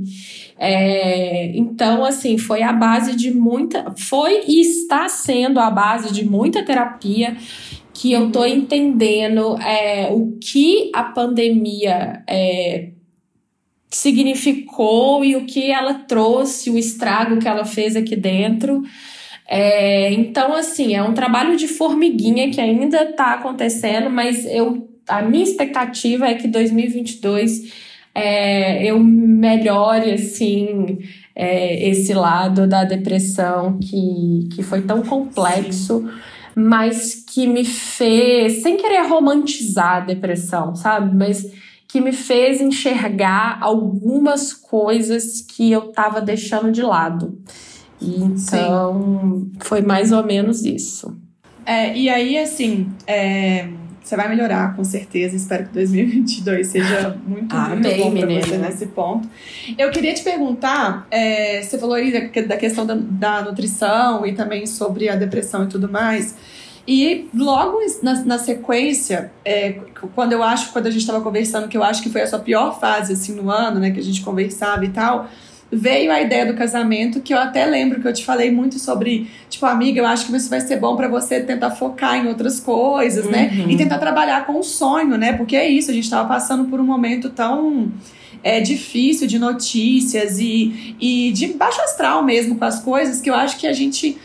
[0.59, 3.95] É, então, assim, foi a base de muita.
[3.97, 7.35] Foi e está sendo a base de muita terapia
[8.01, 12.93] que eu tô entendendo é, o que a pandemia é,
[13.91, 18.83] significou e o que ela trouxe, o estrago que ela fez aqui dentro.
[19.47, 25.21] É, então, assim, é um trabalho de formiguinha que ainda está acontecendo, mas eu, a
[25.21, 27.71] minha expectativa é que 2022
[28.15, 31.01] é, eu melhore, assim,
[31.37, 36.09] é, esse lado da depressão que, que foi tão complexo,
[36.61, 41.17] mas que me fez, sem querer romantizar a depressão, sabe?
[41.17, 41.51] Mas
[41.89, 47.39] que me fez enxergar algumas coisas que eu estava deixando de lado.
[48.01, 49.53] Então, Sim.
[49.61, 51.17] foi mais ou menos isso.
[51.65, 53.69] É, e aí, assim, é,
[54.11, 55.37] você vai melhorar, com certeza.
[55.37, 59.29] Espero que 2022 seja muito, ah, muito bom para você nesse ponto.
[59.79, 64.33] Eu queria te perguntar, é, você falou aí da, da questão da, da nutrição e
[64.33, 66.35] também sobre a depressão e tudo mais.
[66.89, 69.79] E logo na, na sequência, é,
[70.13, 72.41] quando eu acho, quando a gente estava conversando, que eu acho que foi a sua
[72.41, 75.29] pior fase assim no ano, né, que a gente conversava e tal,
[75.73, 79.31] veio a ideia do casamento, que eu até lembro que eu te falei muito sobre,
[79.49, 82.59] tipo, amiga, eu acho que isso vai ser bom para você tentar focar em outras
[82.59, 83.51] coisas, né?
[83.53, 83.67] uhum.
[83.67, 83.73] né?
[83.73, 85.33] E tentar trabalhar com o sonho, né?
[85.33, 87.91] Porque é isso, a gente estava passando por um momento tão
[88.43, 93.35] é difícil de notícias e, e de baixo astral mesmo com as coisas que eu
[93.35, 94.17] acho que a gente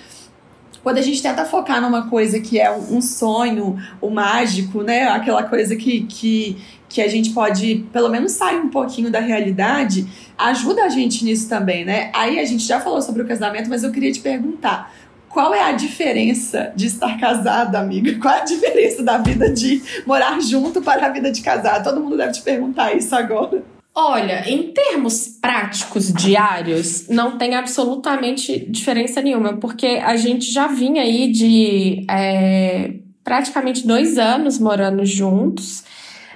[0.85, 5.07] quando a gente tenta focar numa coisa que é um sonho, o mágico, né?
[5.07, 10.05] Aquela coisa que, que, que a gente pode, pelo menos, sair um pouquinho da realidade,
[10.37, 12.11] ajuda a gente nisso também, né?
[12.13, 14.93] Aí a gente já falou sobre o casamento, mas eu queria te perguntar.
[15.27, 18.19] qual é a diferença de estar casada, amiga?
[18.21, 21.83] Qual é a diferença da vida de morar junto para a vida de casado?
[21.83, 23.74] Todo mundo deve te perguntar isso agora.
[23.97, 31.01] Olha, em termos práticos diários, não tem absolutamente diferença nenhuma, porque a gente já vinha
[31.01, 35.85] aí de é, praticamente dois anos morando juntos.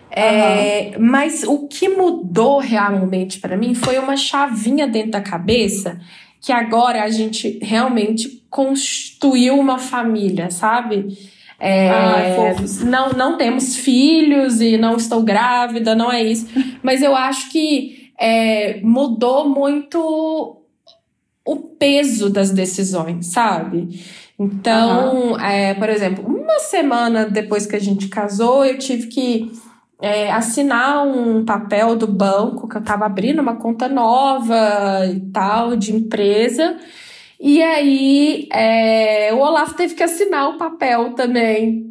[0.09, 5.99] É, Mas o que mudou realmente para mim foi uma chavinha dentro da cabeça
[6.41, 11.17] que agora a gente realmente constituiu uma família, sabe?
[11.59, 16.47] É, Ai, não, não temos filhos e não estou grávida, não é isso.
[16.81, 20.57] Mas eu acho que é, mudou muito
[21.45, 23.89] o peso das decisões, sabe?
[24.39, 25.39] Então, uhum.
[25.39, 29.51] é, por exemplo, uma semana depois que a gente casou, eu tive que
[30.01, 35.75] é, assinar um papel do banco que eu estava abrindo uma conta nova e tal,
[35.75, 36.77] de empresa.
[37.39, 41.89] E aí é, o Olaf teve que assinar o papel também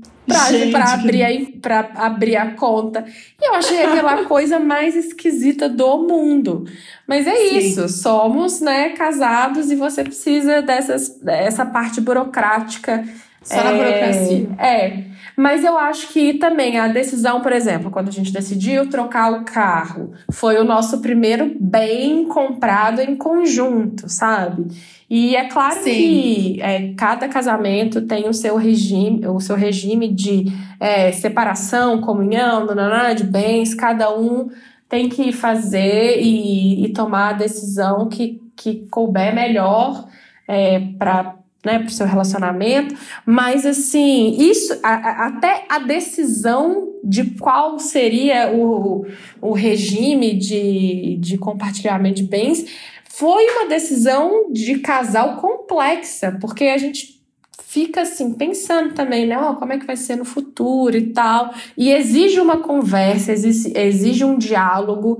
[0.70, 3.04] para abrir, a, abrir a conta.
[3.40, 6.64] E eu achei aquela coisa mais esquisita do mundo.
[7.06, 7.58] Mas é Sim.
[7.58, 13.04] isso, somos né, casados e você precisa dessas, dessa parte burocrática.
[13.42, 14.48] Só é, na burocracia.
[14.58, 15.17] É.
[15.38, 19.44] Mas eu acho que também a decisão, por exemplo, quando a gente decidiu trocar o
[19.44, 24.66] carro, foi o nosso primeiro bem comprado em conjunto, sabe?
[25.08, 25.90] E é claro Sim.
[25.92, 30.46] que é, cada casamento tem o seu regime, o seu regime de
[30.80, 34.50] é, separação, comunhão, nananã, de bens, cada um
[34.88, 40.04] tem que fazer e, e tomar a decisão que, que couber melhor
[40.48, 41.36] é, para
[41.68, 47.78] né, para o seu relacionamento, mas assim, isso, a, a, até a decisão de qual
[47.78, 49.06] seria o,
[49.42, 52.64] o regime de, de compartilhamento de bens
[53.10, 57.20] foi uma decisão de casal complexa, porque a gente
[57.66, 61.52] fica assim pensando também, né, oh, como é que vai ser no futuro e tal,
[61.76, 65.18] e exige uma conversa, exige, exige um diálogo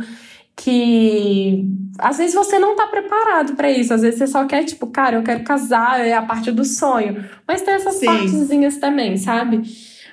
[0.59, 1.64] que
[1.99, 3.94] às vezes você não tá preparado para isso.
[3.94, 7.25] Às vezes você só quer, tipo, cara, eu quero casar, é a parte do sonho.
[7.47, 8.07] Mas tem essas Sim.
[8.07, 9.62] partezinhas também, sabe?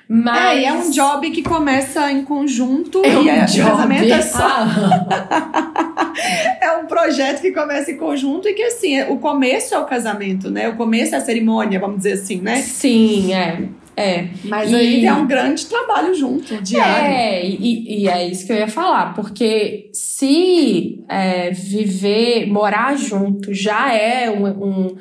[0.08, 0.38] Mas...
[0.38, 3.70] É, e é um job que começa em conjunto é e um é, job.
[3.70, 4.46] casamento é só.
[6.62, 10.48] é um projeto que começa em conjunto e que, assim, o começo é o casamento,
[10.48, 10.68] né?
[10.68, 12.58] O começo é a cerimônia, vamos dizer assim, né?
[12.58, 13.64] Sim, é.
[13.96, 14.28] É.
[14.44, 14.74] Mas e...
[14.74, 17.06] aí é um grande trabalho junto, diário.
[17.06, 23.54] É, e, e, é isso que eu ia falar, porque se é, viver, morar junto
[23.54, 24.96] já é um, um,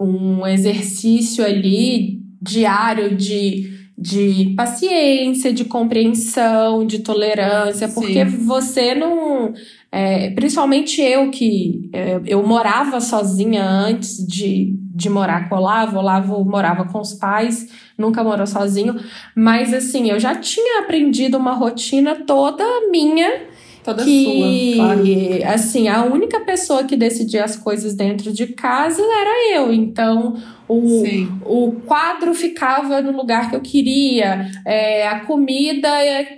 [0.00, 8.44] um exercício ali diário de de paciência, de compreensão, de tolerância, porque Sim.
[8.44, 9.52] você não.
[9.90, 15.96] É, principalmente eu que é, eu morava sozinha antes de, de morar com o Olavo,
[15.96, 18.98] o Olavo morava com os pais, nunca morou sozinho,
[19.34, 23.54] mas assim, eu já tinha aprendido uma rotina toda minha
[23.84, 25.54] Toda que, sua, claro.
[25.54, 29.70] assim, a única pessoa que decidia as coisas dentro de casa era eu.
[29.74, 31.04] Então, o,
[31.44, 35.90] o quadro ficava no lugar que eu queria, é, a comida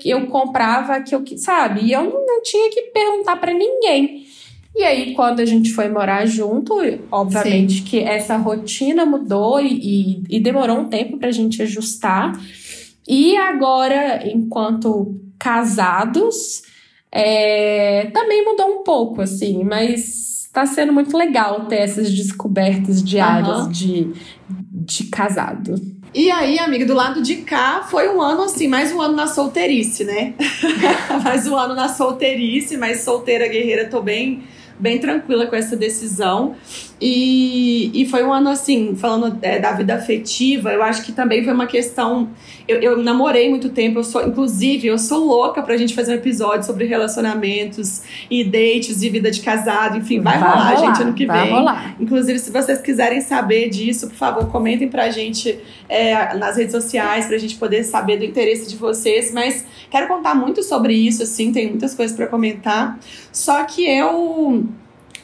[0.04, 1.82] eu comprava que eu sabe?
[1.84, 4.26] E eu não, não tinha que perguntar para ninguém.
[4.76, 6.74] E aí, quando a gente foi morar junto,
[7.10, 7.84] obviamente Sim.
[7.84, 12.38] que essa rotina mudou e, e, e demorou um tempo pra gente ajustar.
[13.08, 16.60] E agora, enquanto casados,
[17.10, 23.60] é, também mudou um pouco, assim, mas está sendo muito legal ter essas descobertas diárias
[23.60, 23.68] uhum.
[23.70, 24.12] de,
[24.50, 25.74] de casado.
[26.12, 29.26] E aí, amiga, do lado de cá foi um ano assim, mais um ano na
[29.26, 30.34] solteirice, né?
[31.24, 34.42] mais um ano na solteirice, mas solteira guerreira, tô bem
[34.78, 36.56] bem tranquila com essa decisão.
[36.98, 41.44] E, e foi um ano assim, falando é, da vida afetiva, eu acho que também
[41.44, 42.30] foi uma questão.
[42.66, 46.14] Eu, eu namorei muito tempo, eu sou, inclusive, eu sou louca pra gente fazer um
[46.14, 51.02] episódio sobre relacionamentos e dates e vida de casado, enfim, vai, vai rolar, rolar, gente,
[51.02, 51.52] ano que vai vem.
[51.52, 51.96] Rolar.
[52.00, 55.58] Inclusive, se vocês quiserem saber disso, por favor, comentem pra gente
[55.88, 59.32] é, nas redes sociais, pra gente poder saber do interesse de vocês.
[59.32, 62.99] Mas quero contar muito sobre isso, assim, tem muitas coisas para comentar.
[63.33, 64.64] Só que eu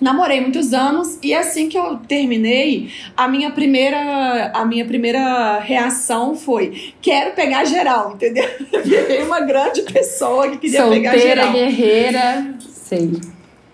[0.02, 6.34] namorei muitos anos e assim que eu terminei, a minha primeira a minha primeira reação
[6.34, 8.48] foi: quero pegar geral, entendeu?
[8.70, 11.52] Peguei uma grande pessoa que queria Solteira, pegar geral.
[11.52, 13.12] guerreira, sei.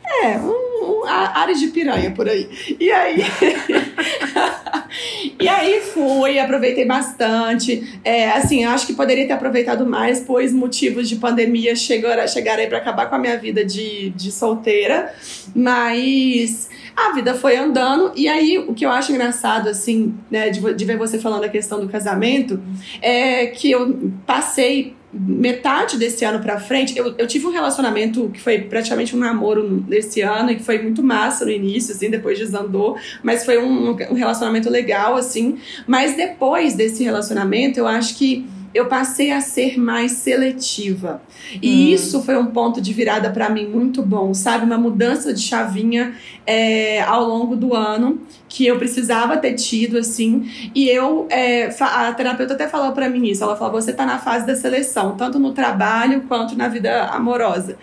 [0.04, 2.48] É, um, um, área de piranha por aí.
[2.78, 3.24] E aí.
[5.40, 8.00] e aí fui, aproveitei bastante.
[8.04, 12.68] É, assim, acho que poderia ter aproveitado mais, pois motivos de pandemia chegaram, chegaram aí
[12.68, 15.14] para acabar com a minha vida de, de solteira.
[15.54, 20.74] Mas a vida foi andando, e aí o que eu acho engraçado, assim, né, de,
[20.74, 22.60] de ver você falando a questão do casamento,
[23.00, 28.40] é que eu passei metade desse ano pra frente, eu, eu tive um relacionamento que
[28.40, 32.38] foi praticamente um namoro nesse ano e que foi muito massa no início, assim, depois
[32.38, 35.58] desandou, mas foi um, um relacionamento legal, assim.
[35.86, 41.22] Mas depois desse relacionamento, eu acho que eu passei a ser mais seletiva.
[41.62, 41.94] E hum.
[41.94, 44.64] isso foi um ponto de virada para mim muito bom, sabe?
[44.64, 46.14] Uma mudança de chavinha
[46.46, 50.50] é, ao longo do ano que eu precisava ter tido, assim.
[50.74, 53.44] E eu, é, a terapeuta até falou para mim isso.
[53.44, 57.76] Ela falou: você tá na fase da seleção, tanto no trabalho quanto na vida amorosa.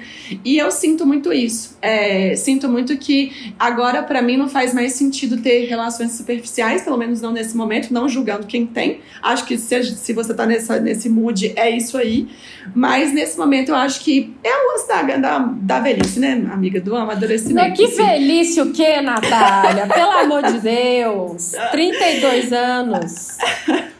[0.43, 1.77] E eu sinto muito isso.
[1.81, 6.97] É, sinto muito que agora, para mim, não faz mais sentido ter relações superficiais, pelo
[6.97, 9.01] menos não nesse momento, não julgando quem tem.
[9.21, 12.27] Acho que se, se você tá nessa, nesse mood, é isso aí.
[12.73, 16.81] Mas nesse momento eu acho que é o lance da, da, da velhice, né, amiga?
[16.81, 17.69] Do amadurecimento.
[17.69, 17.95] Mas que assim.
[17.95, 19.87] velhice o quê, Natália?
[19.87, 21.51] Pelo amor de Deus!
[21.71, 23.37] 32 anos.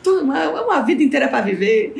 [0.06, 1.95] Uma, uma vida inteira para viver.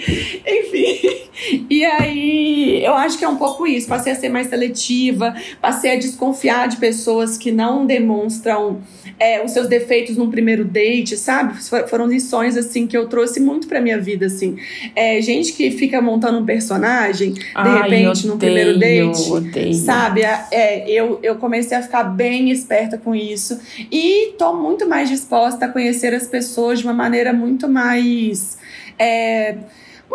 [0.46, 1.66] Enfim.
[1.70, 3.88] E aí, eu acho que é um pouco isso.
[3.88, 8.82] Passei a ser mais seletiva, passei a desconfiar de pessoas que não demonstram
[9.20, 11.56] é, os seus defeitos num primeiro date, sabe?
[11.88, 14.58] Foram lições, assim, que eu trouxe muito pra minha vida, assim.
[14.96, 19.74] É, gente que fica montando um personagem, de Ai, repente, num primeiro date, odeio.
[19.74, 20.22] sabe?
[20.24, 23.60] É, é, eu, eu comecei a ficar bem esperta com isso
[23.92, 28.58] e tô muito mais disposta a conhecer as pessoas de uma maneira muito mais...
[28.98, 29.56] É,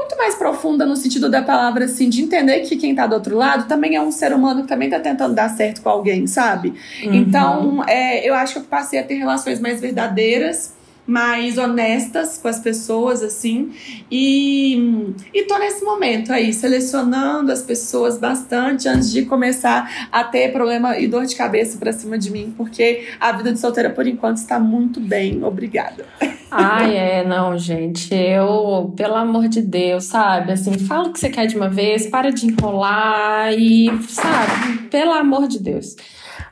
[0.01, 3.37] muito mais profunda no sentido da palavra, assim, de entender que quem tá do outro
[3.37, 6.75] lado também é um ser humano que também tá tentando dar certo com alguém, sabe?
[7.05, 7.15] Uhum.
[7.15, 10.73] Então, é, eu acho que eu passei a ter relações mais verdadeiras
[11.11, 13.73] mais honestas com as pessoas, assim.
[14.09, 20.53] E, e tô nesse momento aí, selecionando as pessoas bastante antes de começar a ter
[20.53, 24.07] problema e dor de cabeça pra cima de mim, porque a vida de solteira, por
[24.07, 25.43] enquanto, está muito bem.
[25.43, 26.07] Obrigada.
[26.49, 28.15] Ai, é, não, gente.
[28.15, 30.53] Eu, pelo amor de Deus, sabe?
[30.53, 34.83] Assim, fala o que você quer de uma vez, para de enrolar e, sabe?
[34.91, 35.97] Pelo amor de Deus.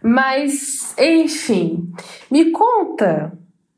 [0.02, 1.92] Mas, enfim,
[2.28, 3.32] me conta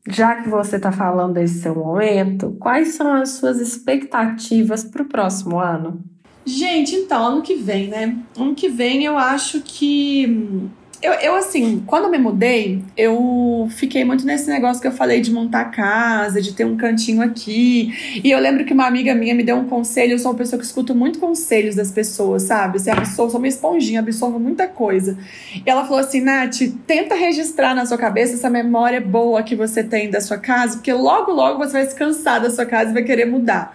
[0.09, 5.09] já que você está falando desse seu momento, quais são as suas expectativas para o
[5.09, 6.03] próximo ano?
[6.45, 8.17] Gente, então, ano que vem, né?
[8.37, 10.71] Ano que vem eu acho que
[11.03, 15.33] eu, eu, assim, quando me mudei, eu fiquei muito nesse negócio que eu falei de
[15.33, 18.21] montar casa, de ter um cantinho aqui.
[18.23, 20.13] E eu lembro que uma amiga minha me deu um conselho.
[20.13, 22.79] Eu sou uma pessoa que escuto muito conselhos das pessoas, sabe?
[22.79, 25.17] Você absorve, sou uma esponjinha, absorvo muita coisa.
[25.55, 29.83] E ela falou assim: Nath, tenta registrar na sua cabeça essa memória boa que você
[29.83, 32.95] tem da sua casa, porque logo, logo você vai se cansar da sua casa e
[32.95, 33.73] vai querer mudar.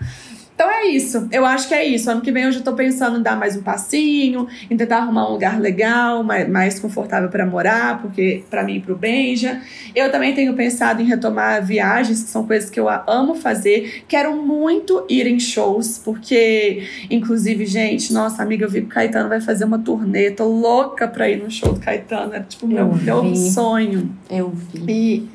[0.56, 1.28] Então é isso.
[1.34, 2.10] Eu acho que é isso.
[2.10, 5.28] Ano que vem eu já tô pensando em dar mais um passinho, em tentar arrumar
[5.28, 9.62] um lugar legal, mais, mais confortável para morar, porque para mim e pro Benja.
[9.94, 14.06] Eu também tenho pensado em retomar viagens, que são coisas que eu amo fazer.
[14.08, 19.28] Quero muito ir em shows, porque, inclusive, gente, nossa amiga, eu vi que o Caetano
[19.28, 20.32] vai fazer uma turnê.
[20.32, 22.34] Tô louca pra ir no show do Caetano.
[22.34, 24.10] Era tipo meu, meu sonho.
[24.30, 25.30] Eu vi.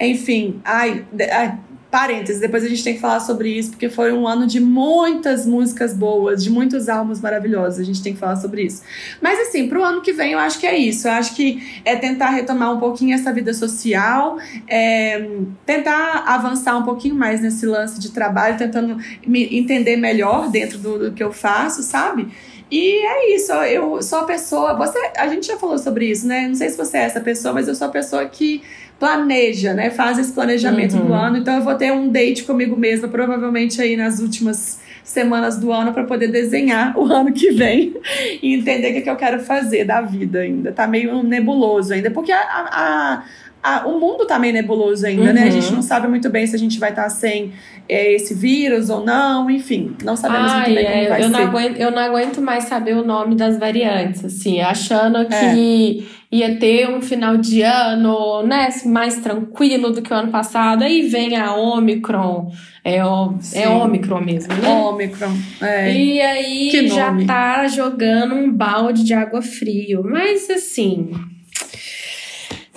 [0.00, 1.58] E, enfim, ai, ai
[1.90, 5.46] Parênteses, depois a gente tem que falar sobre isso, porque foi um ano de muitas
[5.46, 7.80] músicas boas, de muitos álbuns maravilhosos.
[7.80, 8.82] A gente tem que falar sobre isso.
[9.22, 11.08] Mas, assim, pro ano que vem, eu acho que é isso.
[11.08, 15.30] Eu acho que é tentar retomar um pouquinho essa vida social, é,
[15.64, 20.98] tentar avançar um pouquinho mais nesse lance de trabalho, tentando me entender melhor dentro do,
[20.98, 22.28] do que eu faço, sabe?
[22.70, 24.74] E é isso, eu sou a pessoa.
[24.74, 26.48] Você, a gente já falou sobre isso, né?
[26.48, 28.62] Não sei se você é essa pessoa, mas eu sou a pessoa que
[28.98, 29.90] planeja, né?
[29.90, 31.06] Faz esse planejamento uhum.
[31.06, 31.36] do ano.
[31.38, 35.94] Então eu vou ter um date comigo mesma, provavelmente aí nas últimas semanas do ano,
[35.94, 37.96] para poder desenhar o ano que vem
[38.42, 40.70] e entender o que, é que eu quero fazer da vida ainda.
[40.70, 43.24] Tá meio nebuloso ainda, porque a, a,
[43.62, 45.32] a o mundo tá meio nebuloso ainda, uhum.
[45.32, 45.44] né?
[45.44, 45.76] A gente uhum.
[45.76, 47.52] não sabe muito bem se a gente vai estar tá sem
[47.88, 51.24] é, esse vírus ou não, enfim, não sabemos Ai, muito bem como é, vai eu
[51.24, 51.30] ser.
[51.30, 56.36] Não aguento, eu não aguento mais saber o nome das variantes, assim, achando que é.
[56.36, 61.08] ia ter um final de ano, né, mais tranquilo do que o ano passado, aí
[61.08, 62.52] vem a Omicron,
[62.84, 64.68] é, o, é Omicron mesmo, né?
[64.68, 65.32] Omicron,
[65.62, 65.92] é.
[65.92, 71.10] E aí já tá jogando um balde de água frio, mas assim...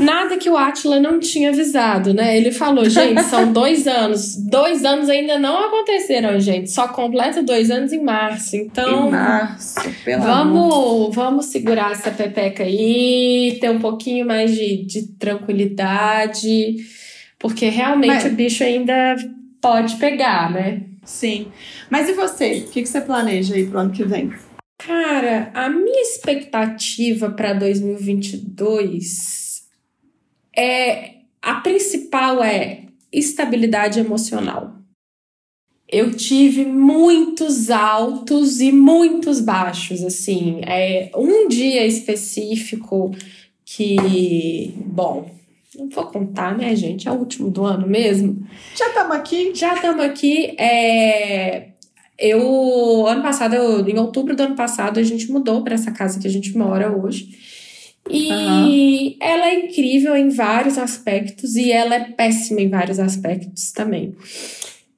[0.02, 2.36] Nada que o Atila não tinha avisado, né?
[2.36, 4.36] Ele falou, gente, são dois anos.
[4.36, 6.72] Dois anos ainda não aconteceram, gente.
[6.72, 8.56] Só completa dois anos em março.
[8.56, 9.08] Então.
[9.08, 11.12] Em março, pelo vamos, amor.
[11.12, 16.78] vamos segurar essa pepeca aí, ter um pouquinho mais de, de tranquilidade.
[17.38, 18.26] Porque realmente Mas...
[18.26, 19.16] o bicho ainda
[19.62, 20.82] pode pegar, né?
[21.04, 21.48] Sim.
[21.90, 22.66] Mas e você?
[22.68, 24.32] O que, que você planeja aí pro ano que vem?
[24.78, 29.51] Cara, a minha expectativa para 2022
[30.56, 34.76] é a principal é estabilidade emocional.
[35.88, 40.62] Eu tive muitos altos e muitos baixos, assim.
[40.64, 43.12] É um dia específico
[43.66, 45.30] que, bom,
[45.76, 47.08] não vou contar, né, gente?
[47.08, 48.46] É o último do ano mesmo.
[48.76, 49.52] Já estamos aqui?
[49.54, 50.56] Já estamos aqui.
[50.58, 51.72] É...
[52.18, 56.20] Eu, ano passado, eu, em outubro do ano passado, a gente mudou para essa casa
[56.20, 57.38] que a gente mora hoje.
[58.10, 59.16] E uhum.
[59.20, 64.16] ela é incrível em vários aspectos e ela é péssima em vários aspectos também.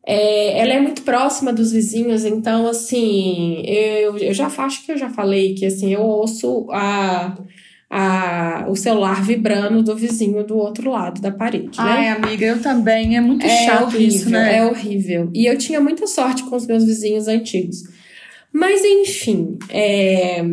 [0.05, 4.97] É, ela é muito próxima dos vizinhos, então, assim, eu, eu já acho que eu
[4.97, 7.37] já falei que, assim, eu ouço a
[7.95, 11.77] a, o celular vibrando do vizinho do outro lado da parede.
[11.77, 11.83] Né?
[11.83, 13.15] Ai, amiga, eu também.
[13.15, 14.57] É muito é chato horrível, isso, né?
[14.57, 15.29] É horrível.
[15.31, 17.83] E eu tinha muita sorte com os meus vizinhos antigos.
[18.51, 20.43] Mas, enfim, é...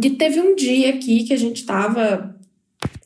[0.00, 2.34] que teve um dia aqui que a gente tava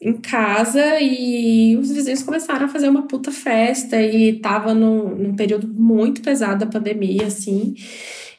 [0.01, 5.34] em casa e os vizinhos começaram a fazer uma puta festa e tava num, num
[5.34, 7.74] período muito pesado da pandemia, assim.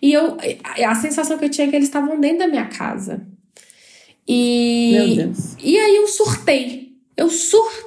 [0.02, 0.38] E eu,
[0.86, 3.26] a sensação que eu tinha é que eles estavam dentro da minha casa.
[4.28, 5.56] E, Meu Deus.
[5.62, 6.94] e aí eu surtei.
[7.16, 7.87] Eu surtei.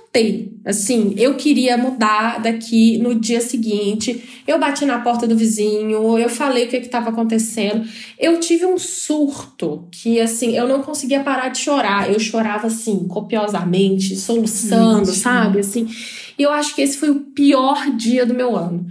[0.65, 4.43] Assim, eu queria mudar daqui no dia seguinte.
[4.47, 7.89] Eu bati na porta do vizinho, eu falei o que estava acontecendo.
[8.19, 12.11] Eu tive um surto que, assim, eu não conseguia parar de chorar.
[12.13, 15.19] Eu chorava, assim, copiosamente, soluçando, Gente.
[15.19, 15.61] sabe?
[15.61, 15.89] Assim,
[16.37, 18.87] e eu acho que esse foi o pior dia do meu ano.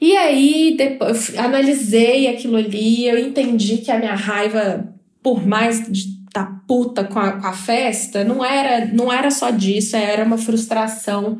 [0.00, 4.88] E aí, depois, eu analisei aquilo ali, eu entendi que a minha raiva,
[5.22, 9.50] por mais de tá puta com a, com a festa, não era, não era só
[9.50, 11.38] disso, era uma frustração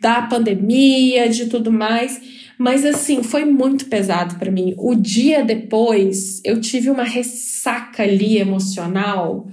[0.00, 2.20] da pandemia, de tudo mais.
[2.58, 4.74] Mas assim, foi muito pesado para mim.
[4.78, 9.48] O dia depois, eu tive uma ressaca ali emocional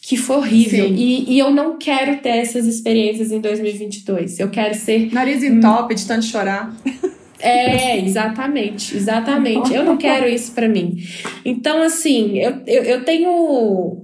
[0.00, 0.86] que foi horrível.
[0.86, 4.38] E, e, eu não quero ter essas experiências em 2022.
[4.38, 5.12] Eu quero ser.
[5.12, 6.74] Nariz top de tanto chorar.
[7.40, 9.72] É, exatamente, exatamente.
[9.74, 10.96] Eu não quero isso para mim.
[11.44, 14.02] Então, assim, eu, eu, eu tenho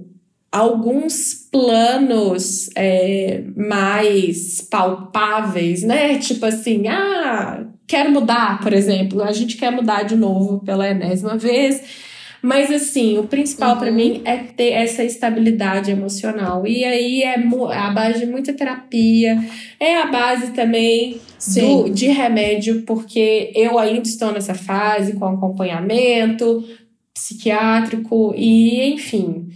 [0.51, 6.19] alguns planos é, mais palpáveis, né?
[6.19, 9.23] Tipo assim, ah, quero mudar, por exemplo.
[9.23, 12.12] A gente quer mudar de novo pela enésima vez
[12.43, 13.79] mas assim, o principal uhum.
[13.79, 16.67] para mim é ter essa estabilidade emocional.
[16.67, 19.41] E aí é a base de muita terapia,
[19.79, 21.21] é a base também
[21.55, 26.67] do, de remédio, porque eu ainda estou nessa fase com acompanhamento
[27.13, 29.47] psiquiátrico e enfim.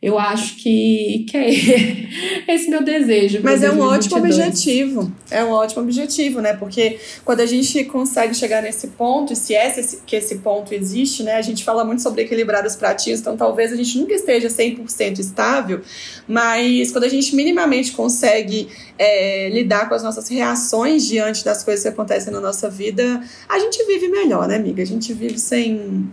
[0.00, 1.48] Eu acho que, que é
[2.54, 3.40] esse meu desejo.
[3.42, 5.10] Mas é um ótimo objetivo.
[5.30, 6.52] É um ótimo objetivo, né?
[6.52, 10.74] Porque quando a gente consegue chegar nesse ponto, e se é esse, que esse ponto
[10.74, 11.36] existe, né?
[11.36, 15.18] A gente fala muito sobre equilibrar os pratinhos, então talvez a gente nunca esteja 100%
[15.18, 15.80] estável,
[16.28, 18.68] mas quando a gente minimamente consegue
[18.98, 23.58] é, lidar com as nossas reações diante das coisas que acontecem na nossa vida, a
[23.58, 24.82] gente vive melhor, né, amiga?
[24.82, 26.06] A gente vive sem,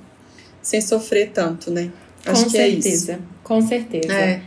[0.61, 1.91] sem sofrer tanto, né?
[2.25, 3.11] Acho Com que certeza.
[3.11, 3.32] é isso.
[3.43, 4.13] Com certeza.
[4.13, 4.41] É.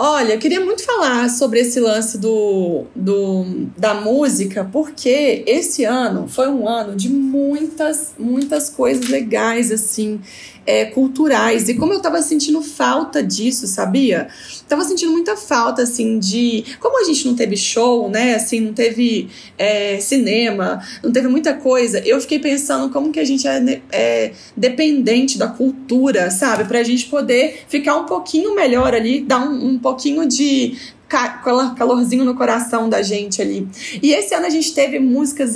[0.00, 6.28] Olha, eu queria muito falar sobre esse lance do, do, da música, porque esse ano
[6.28, 10.20] foi um ano de muitas, muitas coisas legais, assim
[10.68, 11.66] é, culturais.
[11.70, 14.28] E como eu tava sentindo falta disso, sabia?
[14.68, 16.62] Tava sentindo muita falta, assim, de.
[16.78, 18.34] Como a gente não teve show, né?
[18.34, 22.00] Assim, não teve é, cinema, não teve muita coisa.
[22.06, 26.64] Eu fiquei pensando como que a gente é, é dependente da cultura, sabe?
[26.64, 30.76] Pra gente poder ficar um pouquinho melhor ali, dar um, um pouquinho de
[31.08, 33.66] calorzinho no coração da gente ali.
[34.02, 35.54] E esse ano a gente teve músicas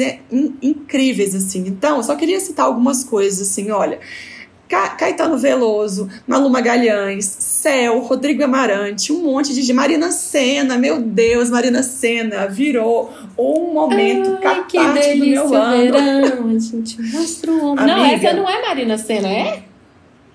[0.62, 1.66] incríveis, assim.
[1.66, 4.00] Então, só queria citar algumas coisas, assim, olha.
[4.72, 11.82] Caetano Veloso, Malu Magalhães, Céu, Rodrigo Amarante, um monte de Marina Senna, meu Deus, Marina
[11.82, 15.92] Senna virou um momento Ai, que delícia, do meu ano.
[15.92, 19.62] Verão, a gente mostra o Não, essa não é Marina Senna, é?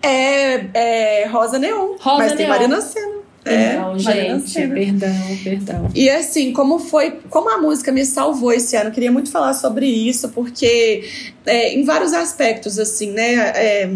[0.02, 2.38] É, é Rosa Neon, Rosa mas Neon.
[2.38, 3.17] tem Marina Senna.
[3.48, 5.90] Perdão, é, gente, perdão, perdão.
[5.96, 9.86] E assim, como foi, como a música me salvou esse ano, queria muito falar sobre
[9.88, 11.04] isso, porque
[11.46, 13.34] é, em vários aspectos, assim, né?
[13.56, 13.90] É,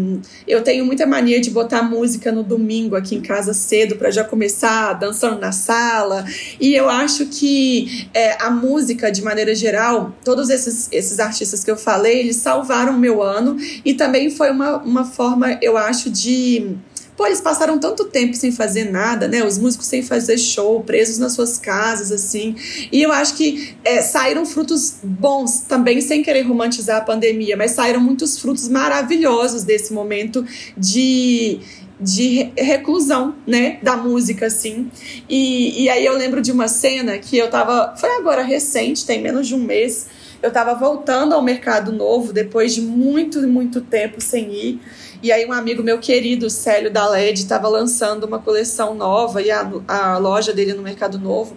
[0.48, 4.24] eu tenho muita mania de botar música no domingo aqui em casa cedo para já
[4.24, 6.24] começar dançando na sala.
[6.58, 11.70] E eu acho que é, a música, de maneira geral, todos esses, esses artistas que
[11.70, 16.08] eu falei, eles salvaram o meu ano e também foi uma, uma forma, eu acho,
[16.08, 16.74] de
[17.22, 19.44] Pô, eles passaram tanto tempo sem fazer nada, né?
[19.44, 22.56] Os músicos sem fazer show, presos nas suas casas, assim.
[22.90, 27.70] E eu acho que é, saíram frutos bons, também sem querer romantizar a pandemia, mas
[27.70, 30.44] saíram muitos frutos maravilhosos desse momento
[30.76, 31.60] de
[32.00, 34.90] de reclusão, né, da música, assim.
[35.28, 39.22] E, e aí eu lembro de uma cena que eu tava, foi agora recente, tem
[39.22, 40.08] menos de um mês,
[40.42, 44.80] eu tava voltando ao mercado novo depois de muito, muito tempo sem ir.
[45.22, 49.52] E aí um amigo meu querido, Célio da LED, estava lançando uma coleção nova e
[49.52, 51.56] a, a loja dele no Mercado Novo.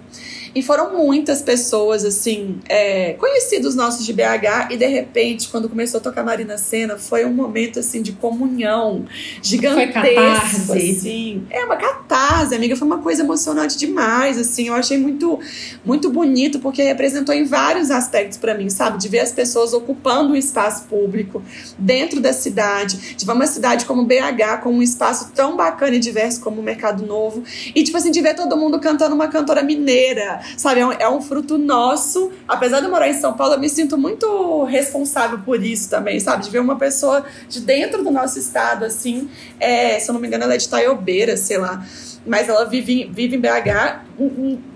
[0.55, 5.99] E foram muitas pessoas, assim, é, conhecidos nossos de BH, e de repente, quando começou
[5.99, 9.05] a tocar Marina Senna, foi um momento, assim, de comunhão
[9.41, 9.93] gigantesco.
[9.93, 10.71] Foi catarse.
[10.71, 11.45] Assim.
[11.49, 15.37] É uma catarse, amiga, foi uma coisa emocionante demais, assim, eu achei muito,
[15.83, 18.97] muito bonito, porque representou em vários aspectos para mim, sabe?
[18.97, 21.43] De ver as pessoas ocupando o espaço público
[21.77, 25.99] dentro da cidade, de ver uma cidade como BH, com um espaço tão bacana e
[25.99, 27.43] diverso como o Mercado Novo,
[27.75, 30.79] e, tipo assim, de ver todo mundo cantando uma cantora mineira, sabe?
[30.81, 32.31] É um, é um, fruto nosso.
[32.47, 36.19] Apesar de eu morar em São Paulo, eu me sinto muito responsável por isso também,
[36.19, 36.43] sabe?
[36.43, 39.29] De ver uma pessoa de dentro do nosso estado, assim.
[39.59, 41.85] É, se eu não me engano, ela é de Taiobeira, sei lá.
[42.25, 44.03] Mas ela vive, vive em BH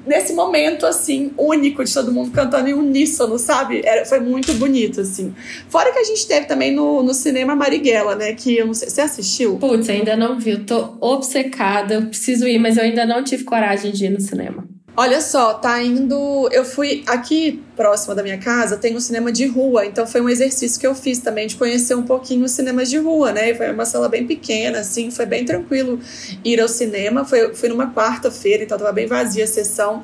[0.06, 3.82] nesse momento, assim, único de todo mundo cantando em uníssono, sabe?
[3.84, 5.34] Era, foi muito bonito, assim.
[5.68, 8.34] Fora que a gente teve também no, no cinema Marighella, né?
[8.34, 8.90] Que eu não sei.
[8.90, 9.58] Você assistiu?
[9.58, 10.52] Putz, ainda não vi.
[10.52, 11.96] Eu tô obcecada.
[11.96, 14.68] Eu preciso ir, mas eu ainda não tive coragem de ir no cinema.
[14.96, 16.50] Olha só, tá indo.
[16.52, 20.28] Eu fui aqui próxima da minha casa, tem um cinema de rua, então foi um
[20.28, 23.54] exercício que eu fiz também de conhecer um pouquinho os cinemas de rua, né?
[23.54, 25.98] Foi uma sala bem pequena, assim, foi bem tranquilo
[26.44, 27.24] ir ao cinema.
[27.24, 30.04] Foi, fui numa quarta-feira, então tava bem vazia a sessão.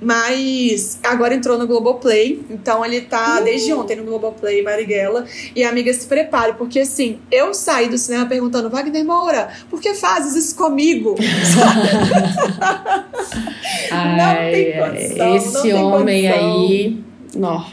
[0.00, 3.44] Mas agora entrou no Globoplay, então ele tá uhum.
[3.44, 5.24] desde ontem no Globoplay, Marighella.
[5.56, 9.94] E amiga, se prepare, porque assim, eu saí do cinema perguntando, Wagner Moura, por que
[9.94, 11.16] fazes isso comigo?
[14.18, 15.36] não tem condição.
[15.36, 16.60] Esse homem condição.
[16.60, 17.04] aí.
[17.34, 17.66] Não.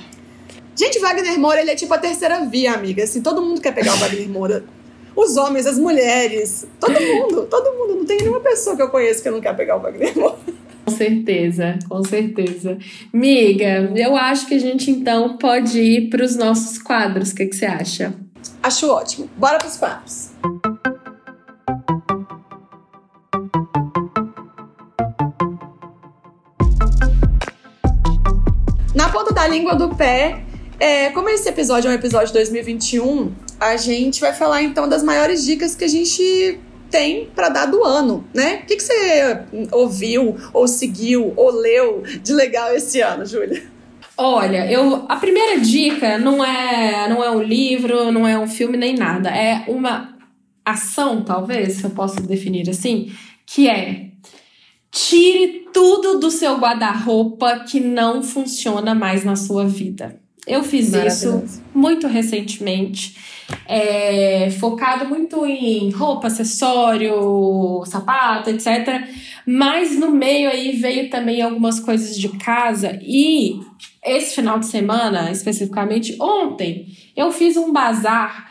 [0.75, 3.03] Gente, Wagner Moura, ele é tipo a terceira via, amiga.
[3.03, 4.63] Assim, todo mundo quer pegar o Wagner Moura.
[5.15, 7.95] Os homens, as mulheres, todo mundo, todo mundo.
[7.99, 10.37] Não tem nenhuma pessoa que eu conheço que não quer pegar o Wagner Moura.
[10.85, 12.77] Com certeza, com certeza.
[13.11, 17.31] Miga, eu acho que a gente então pode ir para os nossos quadros.
[17.31, 18.13] O que, que você acha?
[18.61, 19.29] Acho ótimo.
[19.37, 20.29] Bora para os quadros.
[29.45, 30.41] Da língua do pé,
[30.79, 35.03] é, como esse episódio é um episódio de 2021, a gente vai falar então das
[35.03, 38.61] maiores dicas que a gente tem para dar do ano, né?
[38.63, 39.41] O que, que você
[39.71, 43.61] ouviu, ou seguiu, ou leu de legal esse ano, Júlia?
[44.17, 48.77] Olha, eu a primeira dica não é não é um livro, não é um filme
[48.77, 50.17] nem nada, é uma
[50.65, 53.11] ação, talvez, se eu posso definir assim,
[53.45, 54.07] que é
[54.95, 60.17] tire tudo do seu guarda-roupa que não funciona mais na sua vida.
[60.47, 61.43] Eu fiz isso
[61.73, 63.17] muito recentemente
[63.67, 69.05] é, focado muito em roupa, acessório, sapato, etc.
[69.45, 73.59] Mas no meio aí veio também algumas coisas de casa e
[74.01, 76.87] esse final de semana, especificamente ontem,
[77.17, 78.49] eu fiz um bazar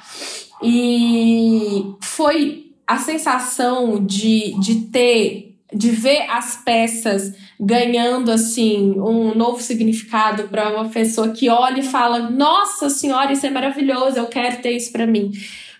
[0.62, 9.60] e foi a sensação de, de ter de ver as peças ganhando assim um novo
[9.60, 14.62] significado para uma pessoa que olha e fala: "Nossa senhora, isso é maravilhoso, eu quero
[14.62, 15.32] ter isso para mim".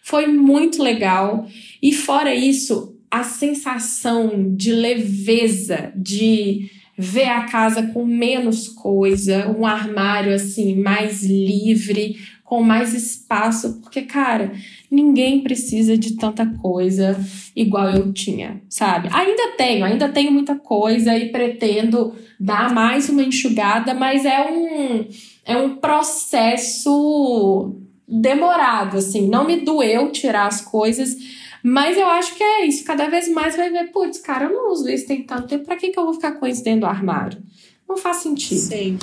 [0.03, 1.47] Foi muito legal.
[1.80, 9.66] E fora isso, a sensação de leveza, de ver a casa com menos coisa, um
[9.66, 14.53] armário assim mais livre, com mais espaço, porque cara,
[14.95, 17.18] ninguém precisa de tanta coisa
[17.55, 19.09] igual eu tinha, sabe?
[19.12, 25.07] Ainda tenho, ainda tenho muita coisa e pretendo dar mais uma enxugada, mas é um
[25.45, 27.74] é um processo
[28.09, 31.16] demorado, assim, não me doeu tirar as coisas,
[31.62, 34.72] mas eu acho que é isso, cada vez mais vai ver, putz, cara, eu não
[34.72, 36.86] uso isso tem tanto tempo, pra que, que eu vou ficar com isso dentro do
[36.86, 37.42] armário?
[37.88, 38.61] Não faz sentido.
[38.61, 38.99] Sim.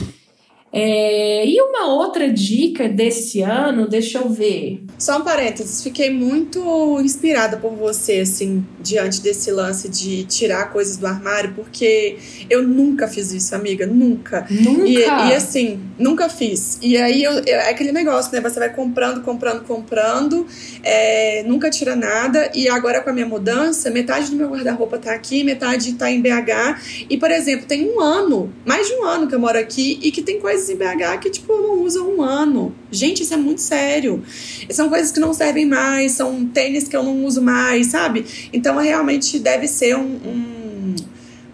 [0.74, 4.82] É, e uma outra dica desse ano, deixa eu ver.
[4.98, 10.96] Só um parênteses, fiquei muito inspirada por você, assim, diante desse lance de tirar coisas
[10.96, 12.18] do armário, porque
[12.50, 14.48] eu nunca fiz isso, amiga, nunca.
[14.50, 14.88] Nunca?
[14.88, 16.78] E, e assim, nunca fiz.
[16.82, 18.40] E aí eu, é aquele negócio, né?
[18.40, 20.48] Você vai comprando, comprando, comprando,
[20.84, 22.50] é, nunca tira nada.
[22.56, 26.22] E agora com a minha mudança, metade do meu guarda-roupa tá aqui, metade tá em
[26.22, 27.08] BH.
[27.10, 30.12] E, por exemplo, tem um ano, mais de um ano que eu moro aqui e
[30.12, 32.76] que tem coisas em BH que, tipo, eu não uso há um ano.
[32.92, 34.24] Gente, isso é muito sério.
[34.70, 38.26] São coisas que não servem mais, são tênis que eu não uso mais, sabe?
[38.54, 40.96] Então, realmente deve ser um, um,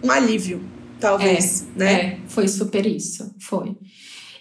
[0.04, 0.62] um alívio,
[1.00, 1.92] talvez, é, né?
[1.92, 3.76] É, foi super isso, foi.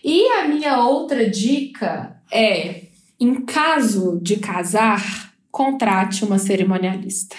[0.04, 2.84] E a minha outra dica é,
[3.20, 7.36] em caso de casar, contrate uma cerimonialista.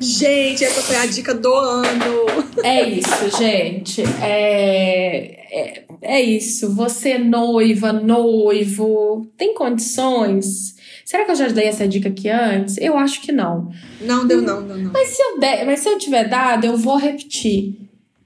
[0.00, 2.26] Gente, essa foi a dica do ano.
[2.62, 4.02] É isso, gente.
[4.22, 6.74] É, é, é isso.
[6.74, 10.76] Você é noiva, noivo, tem condições?
[11.04, 12.76] Será que eu já dei essa dica aqui antes?
[12.78, 13.70] Eu acho que não.
[14.00, 14.92] Não deu, não, não, não.
[14.92, 17.76] Mas se eu, der, mas se eu tiver dado, eu vou repetir.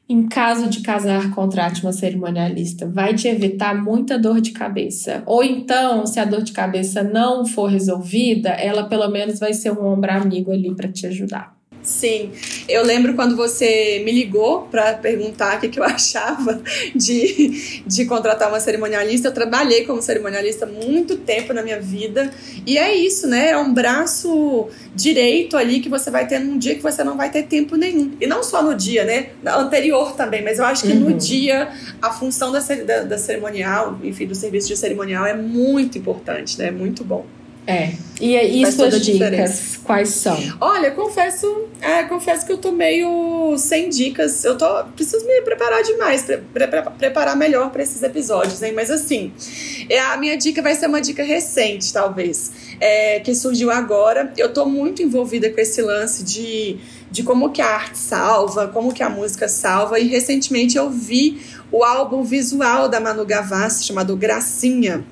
[0.09, 2.87] Em caso de casar, contrate uma cerimonialista.
[2.87, 5.23] Vai te evitar muita dor de cabeça.
[5.25, 9.71] Ou então, se a dor de cabeça não for resolvida, ela pelo menos vai ser
[9.73, 11.57] um ombro amigo ali para te ajudar.
[11.83, 12.31] Sim,
[12.69, 16.63] eu lembro quando você me ligou para perguntar o que, que eu achava
[16.95, 19.29] de, de contratar uma cerimonialista.
[19.29, 22.33] Eu trabalhei como cerimonialista muito tempo na minha vida
[22.65, 23.51] e é isso, né?
[23.51, 27.31] É um braço direito ali que você vai ter num dia que você não vai
[27.31, 28.13] ter tempo nenhum.
[28.21, 29.31] E não só no dia, né?
[29.45, 31.11] Anterior também, mas eu acho que uhum.
[31.11, 31.69] no dia
[32.01, 36.69] a função da, da, da cerimonial, enfim, do serviço de cerimonial é muito importante, né?
[36.69, 37.27] É muito bom.
[37.67, 37.93] É.
[38.21, 40.37] E, e suas dicas, quais são?
[40.61, 44.45] Olha, confesso, é, confesso que eu tô meio sem dicas.
[44.45, 48.73] Eu tô preciso me preparar demais, pre, pre, preparar melhor para esses episódios, hein?
[48.73, 49.33] Mas assim,
[49.89, 54.33] é, a minha dica vai ser uma dica recente, talvez, é, que surgiu agora.
[54.37, 56.79] Eu tô muito envolvida com esse lance de
[57.13, 60.01] de como que a arte salva, como que a música salva.
[60.01, 65.05] E recentemente eu vi o álbum visual da Manu Gavassi chamado Gracinha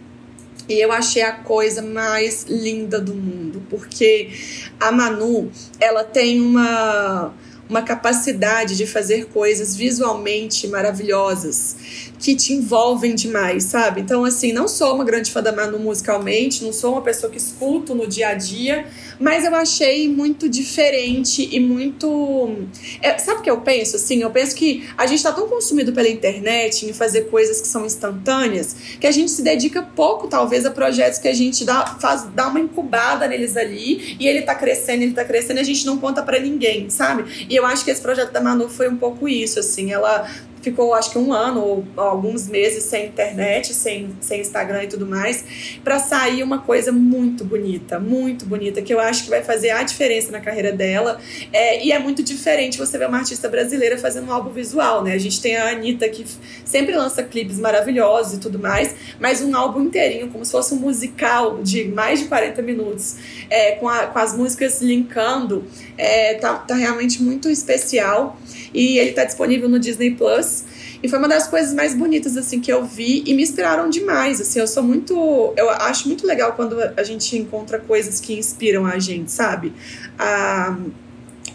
[0.70, 4.30] e eu achei a coisa mais linda do mundo, porque
[4.78, 5.50] a Manu,
[5.80, 7.34] ela tem uma
[7.70, 11.76] uma capacidade de fazer coisas visualmente maravilhosas
[12.18, 14.00] que te envolvem demais, sabe?
[14.00, 17.38] Então, assim, não sou uma grande fã da Manu musicalmente, não sou uma pessoa que
[17.38, 18.86] escuto no dia a dia,
[19.18, 22.56] mas eu achei muito diferente e muito.
[23.00, 23.96] É, sabe o que eu penso?
[23.96, 27.68] Assim, eu penso que a gente tá tão consumido pela internet em fazer coisas que
[27.68, 31.86] são instantâneas que a gente se dedica pouco, talvez, a projetos que a gente dá,
[32.00, 35.64] faz, dá uma incubada neles ali e ele tá crescendo, ele tá crescendo e a
[35.64, 37.46] gente não conta para ninguém, sabe?
[37.48, 40.28] E eu acho que esse projeto da Manu foi um pouco isso, assim, ela
[40.62, 45.06] ficou acho que um ano ou alguns meses sem internet, sem, sem Instagram e tudo
[45.06, 45.44] mais,
[45.82, 49.82] para sair uma coisa muito bonita, muito bonita, que eu acho que vai fazer a
[49.82, 51.20] diferença na carreira dela.
[51.52, 55.14] É, e é muito diferente você ver uma artista brasileira fazendo um álbum visual, né?
[55.14, 56.24] A gente tem a Anitta que
[56.64, 60.78] sempre lança clipes maravilhosos e tudo mais, mas um álbum inteirinho, como se fosse um
[60.78, 63.16] musical de mais de 40 minutos,
[63.48, 65.64] é, com, a, com as músicas linkando,
[65.96, 68.38] é, tá, tá realmente muito especial.
[68.72, 70.49] E ele tá disponível no Disney Plus.
[71.02, 74.40] E foi uma das coisas mais bonitas, assim, que eu vi e me inspiraram demais,
[74.40, 75.54] assim, eu sou muito...
[75.56, 79.72] Eu acho muito legal quando a gente encontra coisas que inspiram a gente, sabe?
[80.18, 80.76] A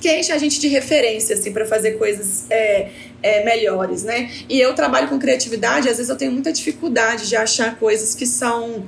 [0.05, 2.89] que enche a gente de referência, assim, para fazer coisas é,
[3.23, 4.29] é, melhores, né?
[4.47, 8.27] E eu trabalho com criatividade, às vezes eu tenho muita dificuldade de achar coisas que
[8.27, 8.85] são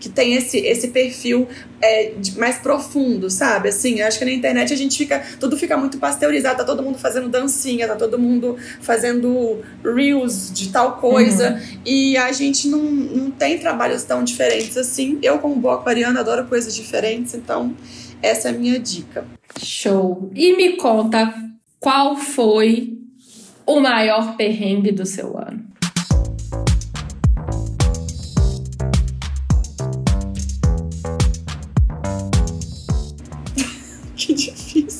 [0.00, 1.48] que tem esse, esse perfil
[1.80, 3.68] é, mais profundo, sabe?
[3.68, 5.22] Assim, acho que na internet a gente fica.
[5.38, 10.70] Tudo fica muito pasteurizado, tá todo mundo fazendo dancinha, tá todo mundo fazendo reels de
[10.70, 11.52] tal coisa.
[11.52, 11.80] Uhum.
[11.84, 15.18] E a gente não, não tem trabalhos tão diferentes assim.
[15.22, 17.74] Eu, como boa aquariana, adoro coisas diferentes, então
[18.22, 19.24] essa é a minha dica.
[19.62, 20.30] Show!
[20.34, 21.32] E me conta
[21.78, 22.98] qual foi
[23.64, 25.67] o maior perrengue do seu ano?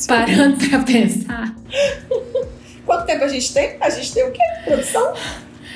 [0.09, 1.55] Parando pra pensar.
[2.87, 3.77] Quanto tempo a gente tem?
[3.79, 4.41] A gente tem o quê?
[4.65, 5.13] Produção?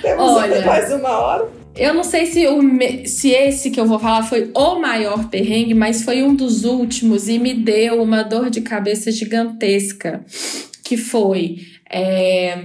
[0.01, 1.49] Temos Olha, mais uma hora.
[1.76, 2.61] Eu não sei se, o,
[3.07, 7.28] se esse que eu vou falar foi o maior perrengue, mas foi um dos últimos
[7.28, 10.24] e me deu uma dor de cabeça gigantesca.
[10.83, 11.59] Que foi.
[11.91, 12.59] É,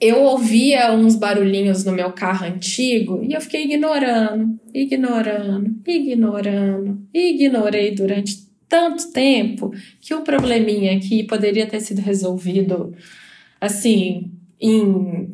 [0.00, 7.94] eu ouvia uns barulhinhos no meu carro antigo e eu fiquei ignorando, ignorando, ignorando, ignorei
[7.94, 12.94] durante tanto tempo que o probleminha aqui poderia ter sido resolvido
[13.60, 15.32] assim em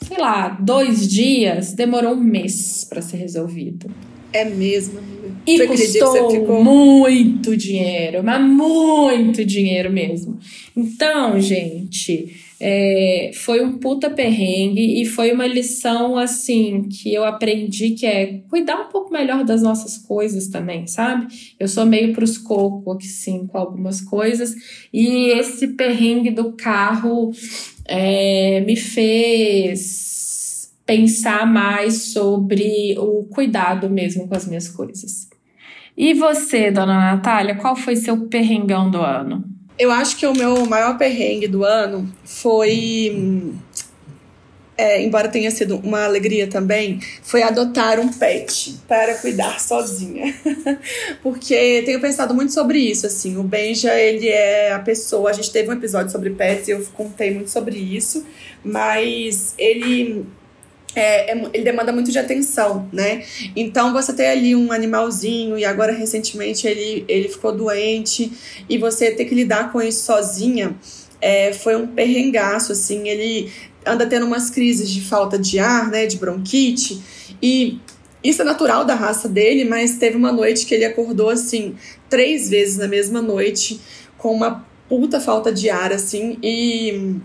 [0.00, 3.90] sei lá dois dias demorou um mês para ser resolvido.
[4.32, 5.34] É mesmo amiga.
[5.46, 6.62] e você custou ficou...
[6.62, 10.38] muito dinheiro mas muito dinheiro mesmo.
[10.76, 17.90] Então gente é, foi um puta perrengue e foi uma lição assim que eu aprendi
[17.90, 21.26] que é cuidar um pouco melhor das nossas coisas também, sabe?
[21.60, 24.54] Eu sou meio pros cocos, sim, com algumas coisas,
[24.90, 27.32] e esse perrengue do carro
[27.86, 35.28] é, me fez pensar mais sobre o cuidado mesmo com as minhas coisas.
[35.94, 39.53] E você, dona Natália, qual foi seu perrengão do ano?
[39.78, 43.54] Eu acho que o meu maior perrengue do ano foi.
[44.76, 50.34] é, embora tenha sido uma alegria também, foi adotar um pet para cuidar sozinha.
[51.22, 53.36] Porque tenho pensado muito sobre isso, assim.
[53.36, 55.30] O Benja, ele é a pessoa...
[55.30, 58.24] A gente teve um episódio sobre pets e eu contei muito sobre isso.
[58.64, 60.24] Mas ele...
[60.96, 63.24] É, é, ele demanda muito de atenção, né?
[63.56, 68.32] Então você ter ali um animalzinho e agora recentemente ele, ele ficou doente
[68.68, 70.76] e você ter que lidar com isso sozinha
[71.24, 73.08] é, foi um perrengaço, assim.
[73.08, 73.50] Ele
[73.86, 77.02] anda tendo umas crises de falta de ar, né, de bronquite,
[77.42, 77.78] e
[78.22, 81.76] isso é natural da raça dele, mas teve uma noite que ele acordou assim,
[82.08, 83.80] três vezes na mesma noite,
[84.18, 87.16] com uma puta falta de ar, assim, e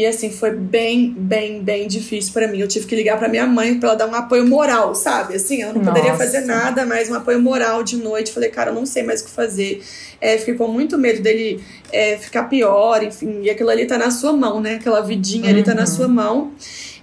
[0.00, 2.58] e assim, foi bem, bem, bem difícil para mim.
[2.58, 5.34] Eu tive que ligar para minha mãe para ela dar um apoio moral, sabe?
[5.34, 5.90] Assim, eu não Nossa.
[5.90, 8.32] poderia fazer nada, mas um apoio moral de noite.
[8.32, 9.82] Falei, cara, eu não sei mais o que fazer.
[10.18, 13.42] É, fiquei com muito medo dele é, ficar pior, enfim.
[13.42, 14.76] E aquilo ali tá na sua mão, né?
[14.76, 15.50] Aquela vidinha uhum.
[15.50, 15.86] ali tá na uhum.
[15.86, 16.52] sua mão.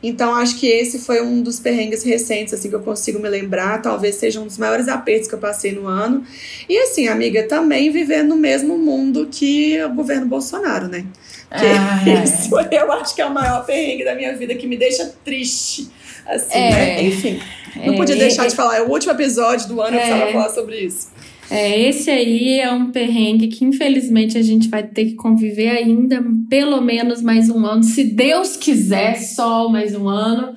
[0.01, 3.81] Então, acho que esse foi um dos perrengues recentes, assim, que eu consigo me lembrar.
[3.81, 6.23] Talvez seja um dos maiores apertos que eu passei no ano.
[6.69, 11.05] E, assim, amiga, também viver no mesmo mundo que o governo Bolsonaro, né?
[11.49, 14.77] Que ah, isso eu acho que é o maior perrengue da minha vida, que me
[14.77, 15.89] deixa triste.
[16.25, 17.03] Assim, é, né?
[17.03, 17.39] Enfim.
[17.75, 18.77] Não podia é, deixar de falar.
[18.77, 21.07] É o último episódio do ano é, eu precisava falar sobre isso.
[21.49, 26.21] É, esse aí é um perrengue que infelizmente a gente vai ter que conviver ainda
[26.49, 30.55] pelo menos mais um ano, se Deus quiser, só mais um ano.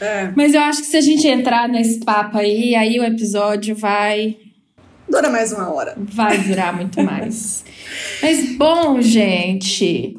[0.00, 0.32] É.
[0.36, 4.36] Mas eu acho que se a gente entrar nesse papo aí, aí o episódio vai.
[5.08, 5.94] Dura mais uma hora.
[5.96, 7.64] Vai durar muito mais.
[8.22, 10.16] Mas bom, gente.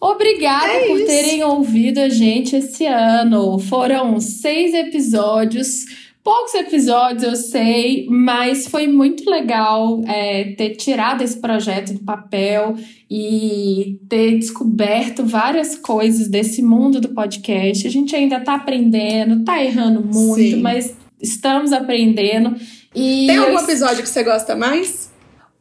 [0.00, 3.58] Obrigada é por terem ouvido a gente esse ano.
[3.58, 5.86] Foram seis episódios
[6.26, 12.74] poucos episódios, eu sei, mas foi muito legal é, ter tirado esse projeto do papel
[13.08, 17.86] e ter descoberto várias coisas desse mundo do podcast.
[17.86, 20.60] A gente ainda tá aprendendo, tá errando muito, Sim.
[20.60, 22.56] mas estamos aprendendo.
[22.92, 25.12] E Tem algum episódio que você gosta mais?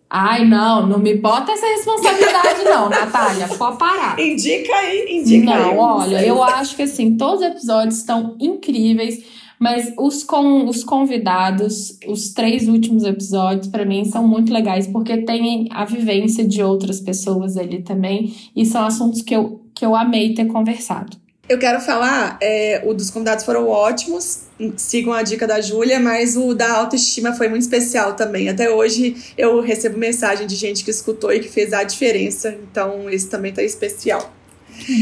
[0.10, 3.48] Ai, não, não me bota essa responsabilidade, não, Natália.
[3.50, 4.20] Pode parar.
[4.20, 5.76] Indica aí, indica não, aí.
[5.76, 9.45] Não, olha, eu acho que assim, todos os episódios estão incríveis.
[9.66, 15.18] Mas os, com, os convidados, os três últimos episódios, para mim, são muito legais, porque
[15.24, 19.96] tem a vivência de outras pessoas ali também, e são assuntos que eu, que eu
[19.96, 21.18] amei ter conversado.
[21.50, 24.44] Eu quero falar, é, o dos convidados foram ótimos,
[24.78, 28.48] sigam a dica da Júlia, mas o da autoestima foi muito especial também.
[28.48, 33.10] Até hoje eu recebo mensagem de gente que escutou e que fez a diferença, então
[33.10, 34.32] esse também tá especial.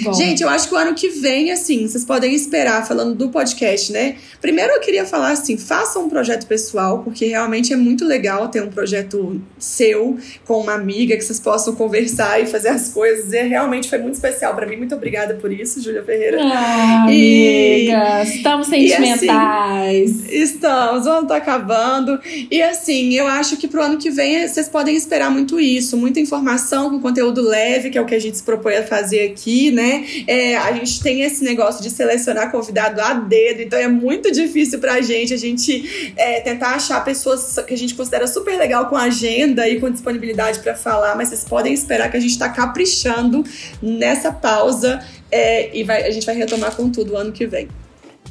[0.03, 0.13] Bom.
[0.13, 3.91] Gente, eu acho que o ano que vem, assim, vocês podem esperar, falando do podcast,
[3.91, 4.15] né?
[4.39, 8.61] Primeiro eu queria falar assim: façam um projeto pessoal, porque realmente é muito legal ter
[8.61, 13.33] um projeto seu com uma amiga que vocês possam conversar e fazer as coisas.
[13.33, 14.77] E realmente foi muito especial para mim.
[14.77, 16.37] Muito obrigada por isso, Júlia Ferreira.
[16.41, 20.11] Ah, e, amiga, estamos sentimentais.
[20.11, 22.19] Assim, estamos, o ano tá acabando.
[22.49, 26.19] E assim, eu acho que pro ano que vem vocês podem esperar muito isso, muita
[26.19, 29.62] informação com conteúdo leve, que é o que a gente se propõe a fazer aqui
[29.71, 30.05] né?
[30.27, 34.79] É, a gente tem esse negócio de selecionar convidado a dedo, então é muito difícil
[34.79, 38.95] pra gente a gente é, tentar achar pessoas que a gente considera super legal com
[38.95, 43.43] agenda e com disponibilidade para falar, mas vocês podem esperar que a gente tá caprichando
[43.81, 47.67] nessa pausa é, e vai, a gente vai retomar com tudo ano que vem.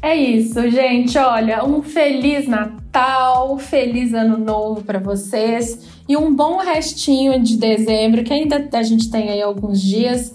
[0.01, 1.17] É isso, gente.
[1.17, 5.79] Olha, um feliz Natal, feliz Ano Novo para vocês
[6.09, 10.35] e um bom restinho de dezembro, que ainda a gente tem aí alguns dias.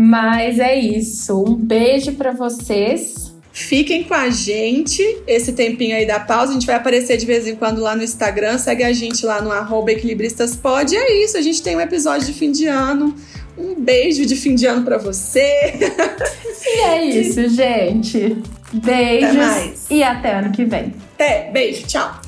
[0.00, 1.42] Mas é isso.
[1.42, 3.34] Um beijo para vocês.
[3.50, 6.52] Fiquem com a gente esse tempinho aí da pausa.
[6.52, 8.58] A gente vai aparecer de vez em quando lá no Instagram.
[8.58, 10.94] Segue a gente lá no arroba equilibristaspod.
[10.94, 13.12] E é isso, a gente tem um episódio de fim de ano.
[13.58, 15.74] Um beijo de fim de ano para você.
[16.64, 18.36] E é isso, gente.
[18.72, 19.36] Beijos.
[19.36, 19.72] Até.
[19.90, 20.94] E até ano que vem.
[21.14, 22.27] Até, beijo, tchau.